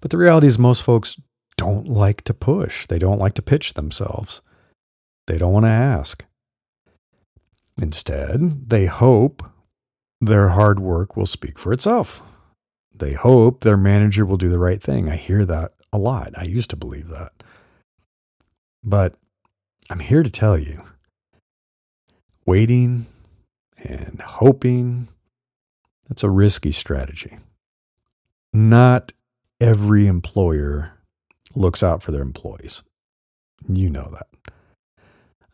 But 0.00 0.12
the 0.12 0.16
reality 0.16 0.46
is, 0.46 0.60
most 0.60 0.84
folks 0.84 1.20
don't 1.56 1.88
like 1.88 2.22
to 2.22 2.32
push, 2.32 2.86
they 2.86 3.00
don't 3.00 3.18
like 3.18 3.34
to 3.34 3.42
pitch 3.42 3.74
themselves, 3.74 4.42
they 5.26 5.36
don't 5.36 5.52
want 5.52 5.66
to 5.66 5.70
ask. 5.70 6.24
Instead, 7.82 8.70
they 8.70 8.86
hope 8.86 9.42
their 10.20 10.50
hard 10.50 10.78
work 10.78 11.16
will 11.16 11.26
speak 11.26 11.58
for 11.58 11.72
itself. 11.72 12.22
They 12.94 13.14
hope 13.14 13.64
their 13.64 13.76
manager 13.76 14.24
will 14.24 14.36
do 14.36 14.50
the 14.50 14.58
right 14.58 14.80
thing. 14.80 15.08
I 15.08 15.16
hear 15.16 15.44
that 15.46 15.72
a 15.92 15.98
lot. 15.98 16.32
I 16.36 16.44
used 16.44 16.70
to 16.70 16.76
believe 16.76 17.08
that. 17.08 17.32
But 18.82 19.14
I'm 19.90 20.00
here 20.00 20.22
to 20.22 20.30
tell 20.30 20.58
you 20.58 20.84
waiting 22.46 23.06
and 23.76 24.22
hoping 24.24 25.08
that's 26.08 26.24
a 26.24 26.30
risky 26.30 26.72
strategy. 26.72 27.38
Not 28.52 29.12
every 29.60 30.06
employer 30.06 30.92
looks 31.54 31.82
out 31.82 32.02
for 32.02 32.12
their 32.12 32.22
employees. 32.22 32.82
You 33.68 33.90
know 33.90 34.10
that. 34.12 34.52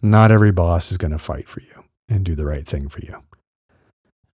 Not 0.00 0.30
every 0.30 0.52
boss 0.52 0.90
is 0.90 0.98
going 0.98 1.10
to 1.10 1.18
fight 1.18 1.48
for 1.48 1.60
you 1.60 1.84
and 2.08 2.24
do 2.24 2.34
the 2.34 2.44
right 2.44 2.66
thing 2.66 2.88
for 2.88 3.00
you. 3.00 3.22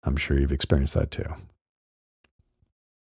I'm 0.05 0.17
sure 0.17 0.39
you've 0.39 0.53
experienced 0.53 0.95
that 0.95 1.11
too. 1.11 1.35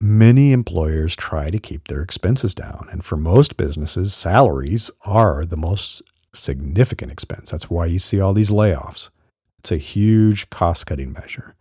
Many 0.01 0.53
employers 0.53 1.13
try 1.13 1.49
to 1.49 1.59
keep 1.59 1.87
their 1.87 2.01
expenses 2.01 2.55
down, 2.55 2.87
and 2.89 3.03
for 3.03 3.17
most 3.17 3.57
businesses, 3.57 4.13
salaries 4.15 4.89
are 5.01 5.43
the 5.43 5.57
most 5.57 6.01
significant 6.33 7.11
expense. 7.11 7.51
That's 7.51 7.69
why 7.69 7.87
you 7.87 7.99
see 7.99 8.21
all 8.21 8.33
these 8.33 8.49
layoffs. 8.49 9.09
It's 9.57 9.73
a 9.73 9.77
huge 9.77 10.49
cost 10.49 10.85
cutting 10.85 11.11
measure. 11.11 11.53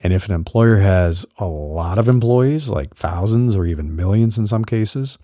And 0.00 0.12
if 0.12 0.28
an 0.28 0.34
employer 0.34 0.76
has 0.76 1.24
a 1.38 1.46
lot 1.46 1.98
of 1.98 2.08
employees, 2.08 2.68
like 2.68 2.94
thousands 2.94 3.56
or 3.56 3.64
even 3.64 3.96
millions 3.96 4.36
in 4.36 4.46
some 4.46 4.66
cases, 4.66 5.16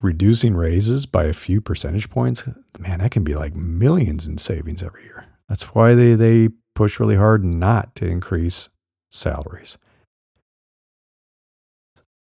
reducing 0.00 0.56
raises 0.56 1.04
by 1.04 1.24
a 1.24 1.34
few 1.34 1.60
percentage 1.60 2.08
points, 2.08 2.44
man, 2.78 3.00
that 3.00 3.10
can 3.10 3.24
be 3.24 3.34
like 3.34 3.54
millions 3.54 4.26
in 4.26 4.38
savings 4.38 4.82
every 4.82 5.04
year. 5.04 5.26
That's 5.50 5.74
why 5.74 5.94
they, 5.94 6.14
they 6.14 6.48
push 6.74 6.98
really 6.98 7.16
hard 7.16 7.44
not 7.44 7.94
to 7.96 8.06
increase 8.06 8.70
salaries. 9.10 9.76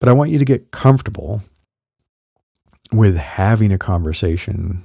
But 0.00 0.09
I 0.09 0.12
want 0.12 0.30
you 0.30 0.38
to 0.38 0.45
get 0.45 0.71
comfortable 0.71 1.42
with 2.90 3.16
having 3.16 3.71
a 3.71 3.78
conversation 3.78 4.85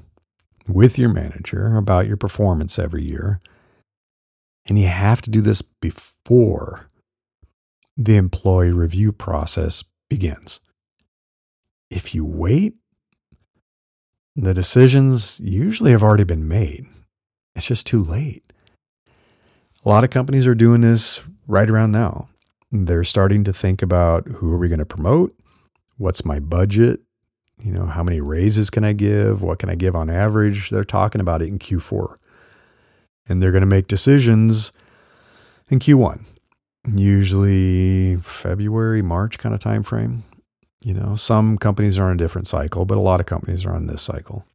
with 0.67 0.98
your 0.98 1.10
manager 1.10 1.77
about 1.77 2.07
your 2.07 2.17
performance 2.17 2.77
every 2.77 3.03
year. 3.03 3.39
And 4.67 4.77
you 4.77 4.88
have 4.88 5.22
to 5.24 5.29
do 5.29 5.41
this 5.41 5.62
before 5.62 6.88
the 7.95 8.17
employee 8.17 8.72
review 8.72 9.12
process 9.12 9.84
begins. 10.10 10.60
If 11.89 12.13
you 12.13 12.25
wait, 12.25 12.75
the 14.36 14.53
decisions 14.53 15.39
usually 15.39 15.91
have 15.91 16.03
already 16.03 16.25
been 16.25 16.48
made. 16.48 16.86
It's 17.55 17.67
just 17.67 17.88
too 17.88 18.03
late. 18.03 18.51
A 19.86 19.89
lot 19.89 20.03
of 20.03 20.10
companies 20.10 20.45
are 20.48 20.55
doing 20.55 20.81
this 20.81 21.22
right 21.48 21.69
around 21.69 21.91
now. 21.91 22.27
They're 22.84 23.05
starting 23.05 23.46
to 23.46 23.53
think 23.53 23.82
about 23.82 24.27
who 24.27 24.51
are 24.51 24.58
we 24.58 24.67
going 24.67 24.79
to 24.79 24.86
promote? 24.86 25.34
What's 25.98 26.25
my 26.25 26.39
budget? 26.39 27.00
You 27.58 27.72
know, 27.72 27.86
how 27.86 28.03
many 28.03 28.20
raises 28.20 28.70
can 28.70 28.84
I 28.84 28.91
give? 28.91 29.41
What 29.41 29.60
can 29.60 29.70
I 29.70 29.75
give 29.75 29.96
on 29.96 30.10
average? 30.10 30.70
They're 30.70 30.84
talking 30.84 31.22
about 31.22 31.41
it 31.41 31.48
in 31.48 31.58
Q4. 31.58 32.15
And 33.27 33.41
they're 33.41 33.51
going 33.51 33.62
to 33.62 33.67
make 33.67 33.88
decisions 33.88 34.72
in 35.70 35.79
Q1, 35.79 36.24
usually 36.94 38.17
February, 38.17 39.01
March 39.01 39.39
kind 39.39 39.55
of 39.55 39.62
time 39.62 39.84
frame. 39.84 40.24
You 40.84 40.94
know, 40.94 41.15
some 41.15 41.58
companies 41.58 41.98
are 41.98 42.05
on 42.05 42.15
a 42.15 42.17
different 42.17 42.48
cycle, 42.48 42.86
but 42.86 42.98
a 42.98 43.01
lot 43.01 43.20
of 43.20 43.25
companies 43.25 43.65
are 43.65 43.74
on 43.74 43.88
this 43.88 44.03
cycle. 44.03 44.46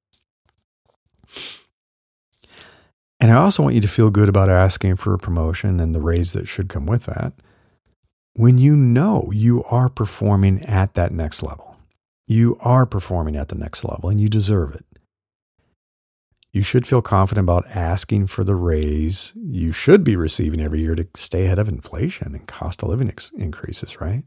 And 3.18 3.32
I 3.32 3.34
also 3.34 3.62
want 3.62 3.74
you 3.74 3.80
to 3.80 3.88
feel 3.88 4.10
good 4.10 4.28
about 4.28 4.48
asking 4.48 4.96
for 4.96 5.12
a 5.12 5.18
promotion 5.18 5.80
and 5.80 5.94
the 5.94 6.00
raise 6.00 6.32
that 6.32 6.48
should 6.48 6.68
come 6.68 6.86
with 6.86 7.04
that 7.04 7.32
when 8.34 8.58
you 8.58 8.76
know 8.76 9.30
you 9.32 9.64
are 9.64 9.88
performing 9.88 10.62
at 10.64 10.94
that 10.94 11.12
next 11.12 11.42
level. 11.42 11.76
You 12.26 12.56
are 12.60 12.86
performing 12.86 13.36
at 13.36 13.48
the 13.48 13.56
next 13.56 13.84
level 13.84 14.08
and 14.08 14.20
you 14.20 14.28
deserve 14.28 14.74
it. 14.74 14.84
You 16.52 16.62
should 16.62 16.86
feel 16.86 17.02
confident 17.02 17.44
about 17.44 17.66
asking 17.68 18.26
for 18.26 18.42
the 18.42 18.56
raise 18.56 19.32
you 19.36 19.72
should 19.72 20.02
be 20.02 20.16
receiving 20.16 20.60
every 20.60 20.80
year 20.80 20.96
to 20.96 21.06
stay 21.16 21.46
ahead 21.46 21.58
of 21.58 21.68
inflation 21.68 22.34
and 22.34 22.46
cost 22.46 22.82
of 22.82 22.88
living 22.88 23.12
increases, 23.36 24.00
right? 24.00 24.24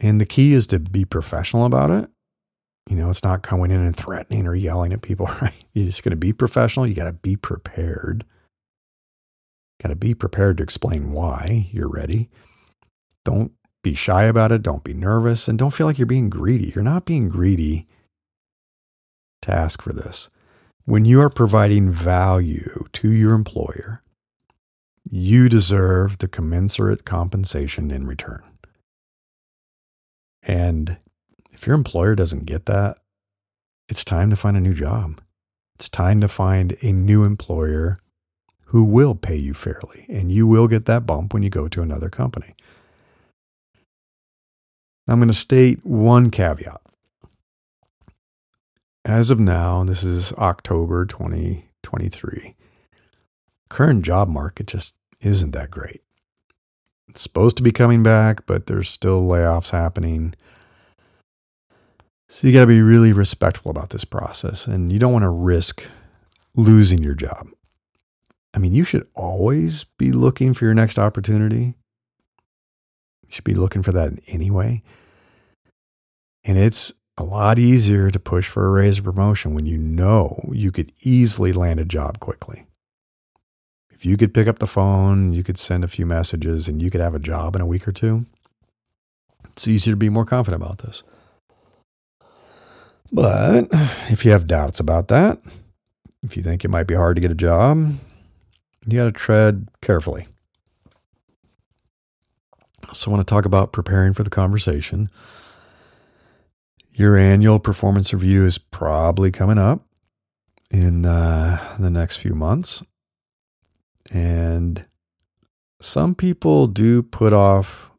And 0.00 0.20
the 0.20 0.26
key 0.26 0.52
is 0.52 0.66
to 0.68 0.78
be 0.78 1.04
professional 1.04 1.64
about 1.64 1.90
it. 1.90 2.10
You 2.88 2.96
know, 2.96 3.10
it's 3.10 3.24
not 3.24 3.42
coming 3.42 3.70
in 3.70 3.80
and 3.80 3.96
threatening 3.96 4.46
or 4.46 4.54
yelling 4.54 4.92
at 4.92 5.02
people, 5.02 5.26
right? 5.42 5.64
You're 5.72 5.86
just 5.86 6.02
going 6.02 6.10
to 6.10 6.16
be 6.16 6.32
professional. 6.32 6.86
You 6.86 6.94
got 6.94 7.04
to 7.04 7.12
be 7.12 7.36
prepared. 7.36 8.24
Got 9.82 9.90
to 9.90 9.96
be 9.96 10.14
prepared 10.14 10.58
to 10.58 10.62
explain 10.62 11.12
why 11.12 11.68
you're 11.70 11.88
ready. 11.88 12.30
Don't 13.24 13.52
be 13.82 13.94
shy 13.94 14.24
about 14.24 14.52
it. 14.52 14.62
Don't 14.62 14.84
be 14.84 14.94
nervous. 14.94 15.48
And 15.48 15.58
don't 15.58 15.72
feel 15.72 15.86
like 15.86 15.98
you're 15.98 16.06
being 16.06 16.30
greedy. 16.30 16.72
You're 16.74 16.84
not 16.84 17.04
being 17.04 17.28
greedy 17.28 17.86
to 19.42 19.52
ask 19.52 19.82
for 19.82 19.92
this. 19.92 20.28
When 20.84 21.04
you 21.04 21.20
are 21.20 21.30
providing 21.30 21.90
value 21.90 22.86
to 22.94 23.10
your 23.10 23.34
employer, 23.34 24.02
you 25.08 25.48
deserve 25.48 26.18
the 26.18 26.28
commensurate 26.28 27.04
compensation 27.04 27.90
in 27.90 28.06
return. 28.06 28.42
And 30.42 30.98
if 31.52 31.66
your 31.66 31.74
employer 31.74 32.14
doesn't 32.14 32.46
get 32.46 32.66
that, 32.66 32.98
it's 33.88 34.04
time 34.04 34.30
to 34.30 34.36
find 34.36 34.56
a 34.56 34.60
new 34.60 34.74
job. 34.74 35.20
It's 35.74 35.88
time 35.88 36.20
to 36.20 36.28
find 36.28 36.76
a 36.82 36.92
new 36.92 37.24
employer 37.24 37.98
who 38.66 38.84
will 38.84 39.14
pay 39.14 39.36
you 39.36 39.54
fairly, 39.54 40.06
and 40.08 40.30
you 40.30 40.46
will 40.46 40.68
get 40.68 40.86
that 40.86 41.06
bump 41.06 41.32
when 41.32 41.42
you 41.42 41.50
go 41.50 41.68
to 41.68 41.82
another 41.82 42.08
company. 42.08 42.54
I'm 45.08 45.18
going 45.18 45.28
to 45.28 45.34
state 45.34 45.84
one 45.86 46.30
caveat. 46.30 46.80
As 49.04 49.30
of 49.30 49.38
now, 49.38 49.84
this 49.84 50.02
is 50.02 50.32
October 50.32 51.06
2023. 51.06 52.56
Current 53.68 54.02
job 54.02 54.28
market 54.28 54.66
just 54.66 54.94
isn't 55.20 55.52
that 55.52 55.70
great. 55.70 56.02
It's 57.08 57.22
supposed 57.22 57.56
to 57.58 57.62
be 57.62 57.70
coming 57.70 58.02
back, 58.02 58.46
but 58.46 58.66
there's 58.66 58.90
still 58.90 59.22
layoffs 59.22 59.70
happening. 59.70 60.34
So 62.28 62.48
you 62.48 62.52
got 62.52 62.62
to 62.62 62.66
be 62.66 62.82
really 62.82 63.12
respectful 63.12 63.70
about 63.70 63.90
this 63.90 64.04
process 64.04 64.66
and 64.66 64.92
you 64.92 64.98
don't 64.98 65.12
want 65.12 65.22
to 65.22 65.30
risk 65.30 65.84
losing 66.56 67.00
your 67.00 67.14
job. 67.14 67.46
I 68.56 68.58
mean, 68.58 68.72
you 68.74 68.84
should 68.84 69.06
always 69.14 69.84
be 69.84 70.12
looking 70.12 70.54
for 70.54 70.64
your 70.64 70.72
next 70.72 70.98
opportunity. 70.98 71.74
You 73.22 73.28
should 73.28 73.44
be 73.44 73.54
looking 73.54 73.82
for 73.82 73.92
that 73.92 74.14
anyway. 74.26 74.82
And 76.42 76.56
it's 76.56 76.94
a 77.18 77.24
lot 77.24 77.58
easier 77.58 78.10
to 78.10 78.18
push 78.18 78.48
for 78.48 78.66
a 78.66 78.70
raise 78.70 78.98
or 78.98 79.02
promotion 79.02 79.54
when 79.54 79.66
you 79.66 79.76
know 79.76 80.48
you 80.52 80.72
could 80.72 80.90
easily 81.02 81.52
land 81.52 81.80
a 81.80 81.84
job 81.84 82.18
quickly. 82.18 82.66
If 83.90 84.06
you 84.06 84.16
could 84.16 84.32
pick 84.32 84.48
up 84.48 84.58
the 84.58 84.66
phone, 84.66 85.34
you 85.34 85.44
could 85.44 85.58
send 85.58 85.84
a 85.84 85.88
few 85.88 86.06
messages, 86.06 86.66
and 86.66 86.80
you 86.80 86.90
could 86.90 87.00
have 87.00 87.14
a 87.14 87.18
job 87.18 87.56
in 87.56 87.62
a 87.62 87.66
week 87.66 87.86
or 87.86 87.92
two, 87.92 88.26
it's 89.52 89.66
easier 89.66 89.92
to 89.92 89.96
be 89.96 90.10
more 90.10 90.26
confident 90.26 90.62
about 90.62 90.78
this. 90.78 91.02
But 93.12 93.68
if 94.10 94.24
you 94.24 94.30
have 94.32 94.46
doubts 94.46 94.80
about 94.80 95.08
that, 95.08 95.38
if 96.22 96.36
you 96.36 96.42
think 96.42 96.64
it 96.64 96.68
might 96.68 96.86
be 96.86 96.94
hard 96.94 97.16
to 97.16 97.22
get 97.22 97.30
a 97.30 97.34
job, 97.34 97.98
you 98.86 98.98
got 98.98 99.04
to 99.04 99.12
tread 99.12 99.68
carefully. 99.82 100.26
So, 102.92 103.10
I 103.10 103.14
want 103.14 103.26
to 103.26 103.30
talk 103.30 103.44
about 103.44 103.72
preparing 103.72 104.12
for 104.12 104.22
the 104.22 104.30
conversation. 104.30 105.08
Your 106.92 107.16
annual 107.16 107.58
performance 107.58 108.12
review 108.12 108.46
is 108.46 108.58
probably 108.58 109.30
coming 109.30 109.58
up 109.58 109.84
in 110.70 111.04
uh, 111.04 111.76
the 111.78 111.90
next 111.90 112.16
few 112.16 112.34
months. 112.34 112.82
And 114.12 114.86
some 115.80 116.14
people 116.14 116.66
do 116.68 117.02
put 117.02 117.32
off 117.32 117.90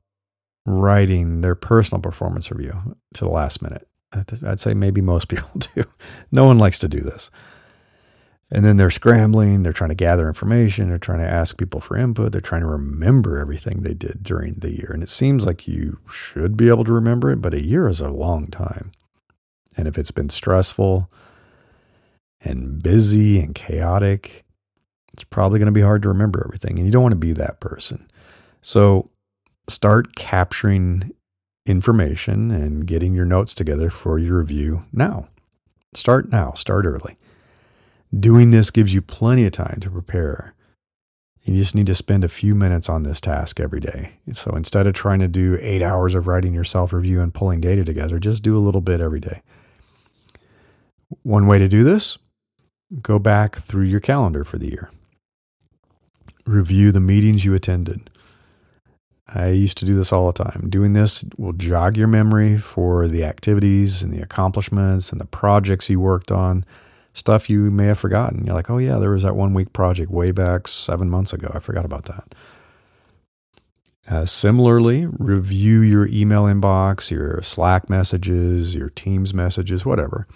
writing 0.66 1.42
their 1.42 1.56
personal 1.56 2.02
performance 2.02 2.52
review 2.52 2.96
to 3.14 3.24
the 3.24 3.30
last 3.30 3.62
minute. 3.62 3.88
I'd 4.14 4.60
say 4.60 4.74
maybe 4.74 5.02
most 5.02 5.28
people 5.30 5.50
do. 5.76 5.84
No 6.32 6.46
one 6.46 6.58
likes 6.58 6.80
to 6.80 6.88
do 6.88 7.00
this. 7.00 7.30
And 8.50 8.64
then 8.64 8.78
they're 8.78 8.90
scrambling, 8.90 9.64
they're 9.64 9.74
trying 9.74 9.90
to 9.90 9.96
gather 9.96 10.28
information, 10.28 10.88
they're 10.88 10.98
trying 10.98 11.20
to 11.20 11.28
ask 11.28 11.58
people 11.58 11.82
for 11.82 11.98
input, 11.98 12.32
they're 12.32 12.40
trying 12.40 12.62
to 12.62 12.68
remember 12.68 13.38
everything 13.38 13.82
they 13.82 13.94
did 13.94 14.24
during 14.24 14.54
the 14.54 14.72
year. 14.72 14.92
And 14.94 15.04
it 15.04 15.10
seems 15.10 15.46
like 15.46 15.68
you 15.68 16.00
should 16.10 16.56
be 16.56 16.70
able 16.70 16.86
to 16.86 16.94
remember 16.94 17.30
it, 17.30 17.42
but 17.42 17.54
a 17.54 17.64
year 17.64 17.90
is 17.90 18.00
a 18.00 18.10
long 18.10 18.48
time. 18.48 18.94
And 19.76 19.88
if 19.88 19.98
it's 19.98 20.12
been 20.12 20.30
stressful 20.30 21.12
and 22.42 22.82
busy 22.82 23.42
and 23.42 23.54
chaotic, 23.54 24.46
it's 25.12 25.26
probably 25.26 25.60
going 25.60 25.68
to 25.68 25.72
be 25.74 25.82
hard 25.82 26.02
to 26.04 26.08
remember 26.08 26.42
everything. 26.46 26.78
And 26.78 26.86
you 26.86 26.92
don't 26.92 27.04
want 27.04 27.14
to 27.14 27.18
be 27.18 27.34
that 27.34 27.60
person. 27.60 28.08
So 28.62 29.10
start 29.68 30.16
capturing 30.16 31.12
information 31.66 32.52
and 32.52 32.88
getting 32.88 33.14
your 33.14 33.26
notes 33.26 33.54
together 33.54 33.90
for 33.90 34.18
your 34.18 34.38
review 34.38 34.86
now. 34.94 35.28
Start 35.94 36.30
now, 36.32 36.54
start 36.54 36.86
early. 36.86 37.18
Doing 38.18 38.52
this 38.52 38.72
gives 38.72 38.94
you 38.94 39.02
plenty 39.02 39.46
of 39.46 39.52
time 39.52 39.80
to 39.82 39.90
prepare. 39.90 40.54
You 41.44 41.56
just 41.56 41.76
need 41.76 41.88
to 41.88 41.96
spend 41.96 42.24
a 42.24 42.30
few 42.30 42.56
minutes 42.56 42.90
on 42.90 43.04
this 43.04 43.22
task 43.22 43.60
every 43.60 43.80
day. 43.80 44.20
So 44.34 44.52
instead 44.52 44.88
of 44.88 44.94
trying 44.94 45.20
to 45.20 45.28
do 45.28 45.58
eight 45.62 45.82
hours 45.82 46.14
of 46.14 46.28
writing 46.28 46.54
your 46.54 46.64
self 46.64 46.94
review 46.94 47.22
and 47.22 47.34
pulling 47.34 47.62
data 47.62 47.84
together, 47.84 48.20
just 48.20 48.44
do 48.44 48.58
a 48.58 48.60
little 48.60 48.82
bit 48.82 49.02
every 49.02 49.20
day. 49.20 49.42
One 51.24 51.48
way 51.48 51.60
to 51.60 51.68
do 51.68 51.84
this 51.84 52.18
go 53.02 53.20
back 53.20 53.58
through 53.58 53.84
your 53.84 54.00
calendar 54.00 54.46
for 54.46 54.58
the 54.58 54.70
year, 54.70 54.90
review 56.46 56.94
the 56.94 57.02
meetings 57.02 57.44
you 57.44 57.54
attended, 57.54 58.10
I 59.30 59.50
used 59.50 59.78
to 59.80 59.86
do 59.86 59.96
this 59.96 60.14
all 60.14 60.32
the 60.32 60.44
time. 60.44 60.70
Doing 60.70 60.94
this 60.94 61.26
will 61.38 61.54
jog 61.54 61.98
your 61.98 62.08
memory 62.08 62.58
for 62.58 63.08
the 63.08 63.26
activities 63.26 64.02
and 64.02 64.12
the 64.12 64.22
accomplishments 64.22 65.12
and 65.12 65.20
the 65.20 65.26
projects 65.26 65.90
you 65.90 66.00
worked 66.00 66.32
on, 66.32 66.66
stuff 67.18 67.50
you 67.50 67.72
may 67.72 67.86
have 67.88 68.00
forgotten. 68.00 68.46
You're 68.46 68.56
like, 68.56 68.70
oh, 68.70 68.78
yeah, 68.78 68.98
there 69.00 69.12
was 69.12 69.24
that 69.24 69.36
one 69.36 69.54
week 69.54 69.74
project 69.74 70.12
way 70.12 70.32
back 70.32 70.68
seven 70.68 71.10
months 71.10 71.34
ago. 71.34 71.52
I 71.54 71.60
forgot 71.60 71.86
about 71.86 72.06
that. 72.06 72.36
Uh, 74.10 74.26
similarly, 74.26 75.06
review 75.06 75.82
your 75.82 76.08
email 76.08 76.44
inbox, 76.46 77.12
your 77.12 77.42
Slack 77.42 77.90
messages, 77.90 78.76
your 78.76 78.90
Teams 78.92 79.34
messages, 79.34 79.86
whatever. 79.86 80.28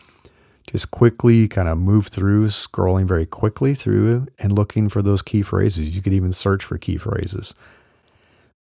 just 0.67 0.91
quickly 0.91 1.47
kind 1.47 1.67
of 1.67 1.77
move 1.77 2.07
through, 2.07 2.47
scrolling 2.47 3.05
very 3.07 3.25
quickly 3.25 3.73
through 3.73 4.27
and 4.39 4.53
looking 4.53 4.89
for 4.89 5.01
those 5.01 5.21
key 5.21 5.41
phrases. 5.41 5.95
You 5.95 6.01
could 6.01 6.13
even 6.13 6.31
search 6.33 6.63
for 6.63 6.77
key 6.77 6.97
phrases. 6.97 7.53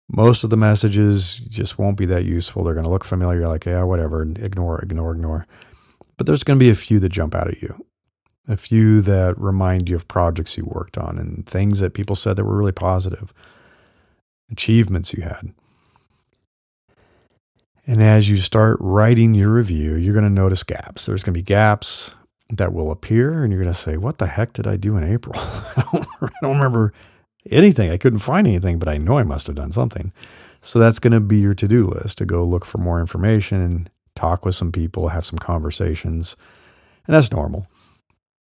Most 0.09 0.43
of 0.43 0.51
the 0.51 0.57
messages 0.57 1.35
just 1.49 1.79
won't 1.79 1.97
be 1.97 2.07
that 2.07 2.25
useful. 2.25 2.65
They're 2.65 2.75
going 2.75 2.85
to 2.85 2.91
look 2.91 3.05
familiar, 3.05 3.41
You're 3.41 3.49
like, 3.49 3.65
yeah, 3.67 3.83
whatever, 3.85 4.23
ignore, 4.23 4.81
ignore, 4.81 5.13
ignore. 5.13 5.47
But 6.17 6.27
there's 6.27 6.45
going 6.45 6.59
to 6.59 6.65
be 6.65 6.71
a 6.71 6.75
few 6.75 6.99
that 7.01 7.11
jump 7.11 7.35
out 7.35 7.49
at 7.49 7.63
you, 7.63 7.87
a 8.51 8.57
few 8.57 9.01
that 9.01 9.39
remind 9.39 9.89
you 9.89 9.95
of 9.95 10.09
projects 10.09 10.57
you 10.57 10.65
worked 10.65 10.99
on 10.99 11.19
and 11.19 11.47
things 11.47 11.79
that 11.81 11.95
people 11.95 12.17
said 12.17 12.37
that 12.37 12.45
were 12.45 12.57
really 12.57 12.73
positive, 12.73 13.33
achievements 14.51 15.13
you 15.13 15.23
had. 15.23 15.55
And 17.87 18.03
as 18.03 18.29
you 18.29 18.37
start 18.39 18.77
writing 18.81 19.35
your 19.35 19.51
review, 19.51 19.95
you're 19.95 20.15
going 20.15 20.25
to 20.25 20.31
notice 20.31 20.65
gaps. 20.65 21.07
There's 21.07 21.23
going 21.23 21.33
to 21.33 21.39
be 21.39 21.43
gaps 21.43 22.15
that 22.51 22.73
will 22.73 22.91
appear, 22.91 23.43
and 23.43 23.53
you're 23.53 23.63
going 23.63 23.73
to 23.73 23.81
say, 23.81 23.97
What 23.97 24.19
the 24.19 24.27
heck 24.27 24.53
did 24.53 24.67
I 24.67 24.77
do 24.77 24.97
in 24.97 25.05
April? 25.05 25.35
I, 25.39 26.03
don't, 26.43 26.57
remember 26.57 26.93
anything. 27.51 27.91
I 27.91 27.97
couldn't 27.97 28.19
find 28.19 28.47
anything, 28.47 28.79
but 28.79 28.89
I 28.89 28.99
know 28.99 29.19
I 29.19 29.23
must 29.23 29.47
have 29.47 29.57
done 29.57 29.71
something. 29.71 30.13
So 30.61 30.79
that's 30.79 30.99
going 30.99 31.13
to 31.13 31.21
be 31.21 31.39
your 31.39 31.55
to 31.55 31.69
do 31.69 31.87
list 31.87 32.19
to 32.19 32.27
go 32.27 32.45
look 32.45 32.65
for 32.65 32.79
more 32.79 33.01
information 33.01 33.61
and 33.61 33.91
talk 34.15 34.45
with 34.45 34.55
some 34.55 34.73
people, 34.73 35.09
have 35.09 35.25
some 35.25 35.39
conversations. 35.39 36.37
And 37.07 37.15
that's 37.15 37.33
normal. 37.33 37.67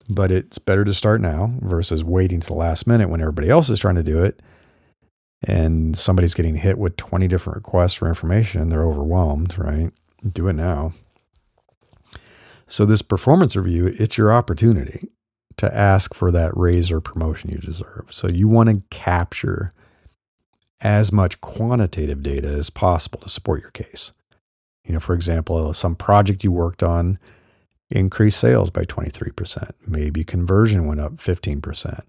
But 0.08 0.32
it's 0.32 0.60
better 0.60 0.86
to 0.86 0.94
start 0.94 1.22
now 1.22 1.54
versus 1.62 2.04
waiting 2.04 2.40
to 2.40 2.48
the 2.48 2.54
last 2.54 2.86
minute 2.86 3.10
when 3.10 3.22
everybody 3.22 3.50
else 3.50 3.70
is 3.70 3.80
trying 3.80 3.96
to 3.96 4.04
do 4.04 4.24
it 4.24 4.42
and 5.44 5.98
somebody's 5.98 6.34
getting 6.34 6.56
hit 6.56 6.78
with 6.78 6.98
20 6.98 7.28
different 7.28 7.58
requests 7.58 7.94
for 7.94 8.08
information 8.08 8.70
they're 8.70 8.86
overwhelmed, 8.86 9.58
right? 9.58 9.92
Do 10.32 10.48
it 10.48 10.54
now. 10.54 10.94
So 12.68 12.86
this 12.86 13.02
performance 13.02 13.56
review, 13.56 13.88
it's 14.00 14.18
your 14.18 14.34
opportunity 14.34 15.10
to 15.58 15.74
ask 15.74 16.14
for 16.14 16.32
that 16.32 16.56
raise 16.56 16.92
or 16.92 17.00
promotion 17.00 17.52
you 17.52 17.60
deserve. 17.60 18.08
So 18.10 18.28
you 18.28 18.48
want 18.48 18.70
to 18.70 18.82
capture 18.90 19.74
as 20.82 21.12
much 21.12 21.40
quantitative 21.42 22.22
data 22.22 22.48
as 22.48 22.70
possible 22.70 23.20
to 23.22 23.30
support 23.30 23.62
your 23.62 23.72
case. 23.72 24.12
You 24.84 24.94
know, 24.94 25.00
for 25.00 25.16
example, 25.16 25.74
some 25.74 25.96
project 25.96 26.44
you 26.44 26.52
worked 26.52 26.84
on 26.84 27.18
increased 27.90 28.40
sales 28.40 28.70
by 28.70 28.84
23%. 28.86 29.72
Maybe 29.86 30.24
conversion 30.24 30.86
went 30.86 31.00
up 31.00 31.14
15%. 31.18 32.02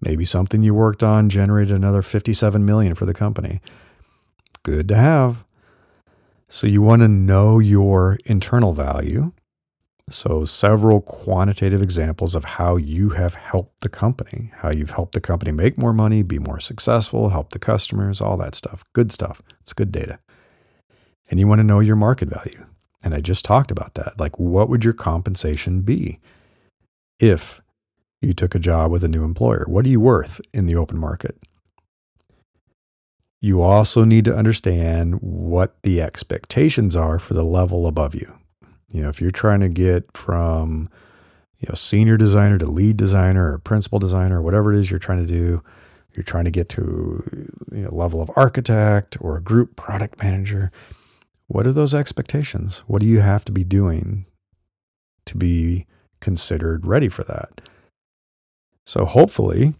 Maybe 0.00 0.24
something 0.24 0.62
you 0.62 0.74
worked 0.74 1.02
on 1.02 1.28
generated 1.28 1.74
another 1.74 2.02
57 2.02 2.64
million 2.64 2.94
for 2.94 3.06
the 3.06 3.14
company. 3.14 3.60
Good 4.62 4.88
to 4.88 4.96
have. 4.96 5.44
So 6.48 6.66
you 6.66 6.82
want 6.82 7.02
to 7.02 7.08
know 7.08 7.58
your 7.58 8.18
internal 8.24 8.72
value. 8.72 9.32
So 10.08 10.44
several 10.44 11.00
quantitative 11.00 11.82
examples 11.82 12.36
of 12.36 12.44
how 12.44 12.76
you 12.76 13.10
have 13.10 13.34
helped 13.34 13.80
the 13.80 13.88
company, 13.88 14.52
how 14.56 14.70
you've 14.70 14.92
helped 14.92 15.14
the 15.14 15.20
company 15.20 15.50
make 15.50 15.76
more 15.76 15.92
money, 15.92 16.22
be 16.22 16.38
more 16.38 16.60
successful, 16.60 17.30
help 17.30 17.50
the 17.50 17.58
customers, 17.58 18.20
all 18.20 18.36
that 18.36 18.54
stuff. 18.54 18.84
Good 18.92 19.10
stuff. 19.10 19.42
It's 19.62 19.72
good 19.72 19.90
data. 19.90 20.20
And 21.28 21.40
you 21.40 21.48
want 21.48 21.58
to 21.58 21.64
know 21.64 21.80
your 21.80 21.96
market 21.96 22.28
value. 22.28 22.66
And 23.02 23.14
I 23.14 23.20
just 23.20 23.44
talked 23.44 23.70
about 23.70 23.94
that. 23.94 24.18
Like, 24.18 24.38
what 24.38 24.68
would 24.68 24.84
your 24.84 24.92
compensation 24.92 25.82
be 25.82 26.18
if 27.18 27.60
you 28.20 28.34
took 28.34 28.54
a 28.54 28.58
job 28.58 28.90
with 28.90 29.04
a 29.04 29.08
new 29.08 29.24
employer. 29.24 29.64
What 29.66 29.84
are 29.84 29.88
you 29.88 30.00
worth 30.00 30.40
in 30.52 30.66
the 30.66 30.76
open 30.76 30.98
market? 30.98 31.38
You 33.40 33.62
also 33.62 34.04
need 34.04 34.24
to 34.24 34.36
understand 34.36 35.20
what 35.20 35.80
the 35.82 36.00
expectations 36.00 36.96
are 36.96 37.18
for 37.18 37.34
the 37.34 37.44
level 37.44 37.86
above 37.86 38.14
you. 38.14 38.32
You 38.90 39.02
know, 39.02 39.08
if 39.08 39.20
you're 39.20 39.30
trying 39.30 39.60
to 39.60 39.68
get 39.68 40.16
from, 40.16 40.88
you 41.60 41.66
know, 41.68 41.74
senior 41.74 42.16
designer 42.16 42.58
to 42.58 42.66
lead 42.66 42.96
designer 42.96 43.52
or 43.52 43.58
principal 43.58 43.98
designer, 43.98 44.38
or 44.38 44.42
whatever 44.42 44.72
it 44.72 44.80
is 44.80 44.90
you're 44.90 44.98
trying 44.98 45.24
to 45.24 45.32
do, 45.32 45.62
you're 46.14 46.24
trying 46.24 46.46
to 46.46 46.50
get 46.50 46.68
to 46.70 47.22
you 47.72 47.82
know, 47.82 47.94
level 47.94 48.22
of 48.22 48.30
architect 48.36 49.18
or 49.20 49.36
a 49.36 49.42
group 49.42 49.76
product 49.76 50.20
manager. 50.22 50.72
What 51.48 51.66
are 51.66 51.72
those 51.72 51.94
expectations? 51.94 52.82
What 52.86 53.02
do 53.02 53.08
you 53.08 53.20
have 53.20 53.44
to 53.46 53.52
be 53.52 53.64
doing 53.64 54.26
to 55.26 55.36
be 55.36 55.86
considered 56.20 56.86
ready 56.86 57.08
for 57.08 57.24
that? 57.24 57.62
So 58.84 59.04
hopefully, 59.04 59.74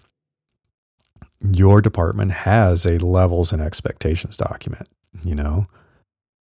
your 1.41 1.81
department 1.81 2.33
has 2.33 2.87
a 2.87 2.99
levels 2.99 3.53
and 3.53 3.63
expectations 3.63 4.37
document. 4.37 4.89
You 5.25 5.35
know, 5.35 5.67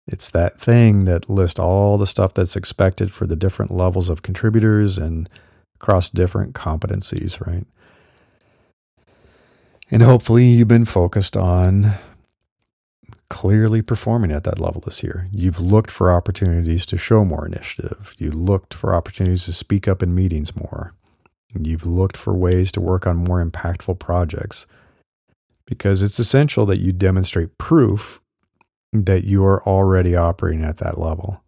it's 0.07 0.29
that 0.31 0.59
thing 0.59 1.05
that 1.05 1.29
lists 1.29 1.59
all 1.59 1.97
the 1.97 2.07
stuff 2.07 2.33
that's 2.33 2.55
expected 2.55 3.11
for 3.11 3.25
the 3.25 3.35
different 3.35 3.71
levels 3.71 4.09
of 4.09 4.21
contributors 4.21 4.97
and 4.97 5.29
across 5.75 6.09
different 6.09 6.53
competencies, 6.53 7.45
right? 7.45 7.65
And 9.89 10.03
hopefully, 10.03 10.45
you've 10.45 10.67
been 10.67 10.85
focused 10.85 11.35
on 11.35 11.95
clearly 13.31 13.81
performing 13.81 14.29
at 14.29 14.43
that 14.43 14.59
level 14.59 14.81
this 14.81 15.01
year. 15.01 15.29
You've 15.31 15.57
looked 15.57 15.89
for 15.89 16.11
opportunities 16.11 16.85
to 16.87 16.97
show 16.97 17.23
more 17.23 17.45
initiative. 17.45 18.13
You 18.17 18.29
looked 18.29 18.73
for 18.73 18.93
opportunities 18.93 19.45
to 19.45 19.53
speak 19.53 19.87
up 19.87 20.03
in 20.03 20.13
meetings 20.13 20.53
more. 20.53 20.93
You've 21.57 21.85
looked 21.85 22.17
for 22.17 22.33
ways 22.33 22.73
to 22.73 22.81
work 22.81 23.07
on 23.07 23.15
more 23.15 23.43
impactful 23.43 23.99
projects 23.99 24.67
because 25.65 26.01
it's 26.01 26.19
essential 26.19 26.65
that 26.65 26.81
you 26.81 26.91
demonstrate 26.91 27.57
proof 27.57 28.19
that 28.91 29.23
you 29.23 29.45
are 29.45 29.63
already 29.63 30.13
operating 30.13 30.65
at 30.65 30.79
that 30.79 30.97
level. 30.97 31.41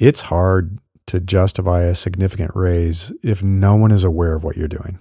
It's 0.00 0.22
hard 0.22 0.80
to 1.06 1.20
justify 1.20 1.82
a 1.82 1.94
significant 1.94 2.50
raise 2.56 3.12
if 3.22 3.40
no 3.40 3.76
one 3.76 3.92
is 3.92 4.02
aware 4.02 4.34
of 4.34 4.42
what 4.42 4.56
you're 4.56 4.66
doing. 4.66 4.98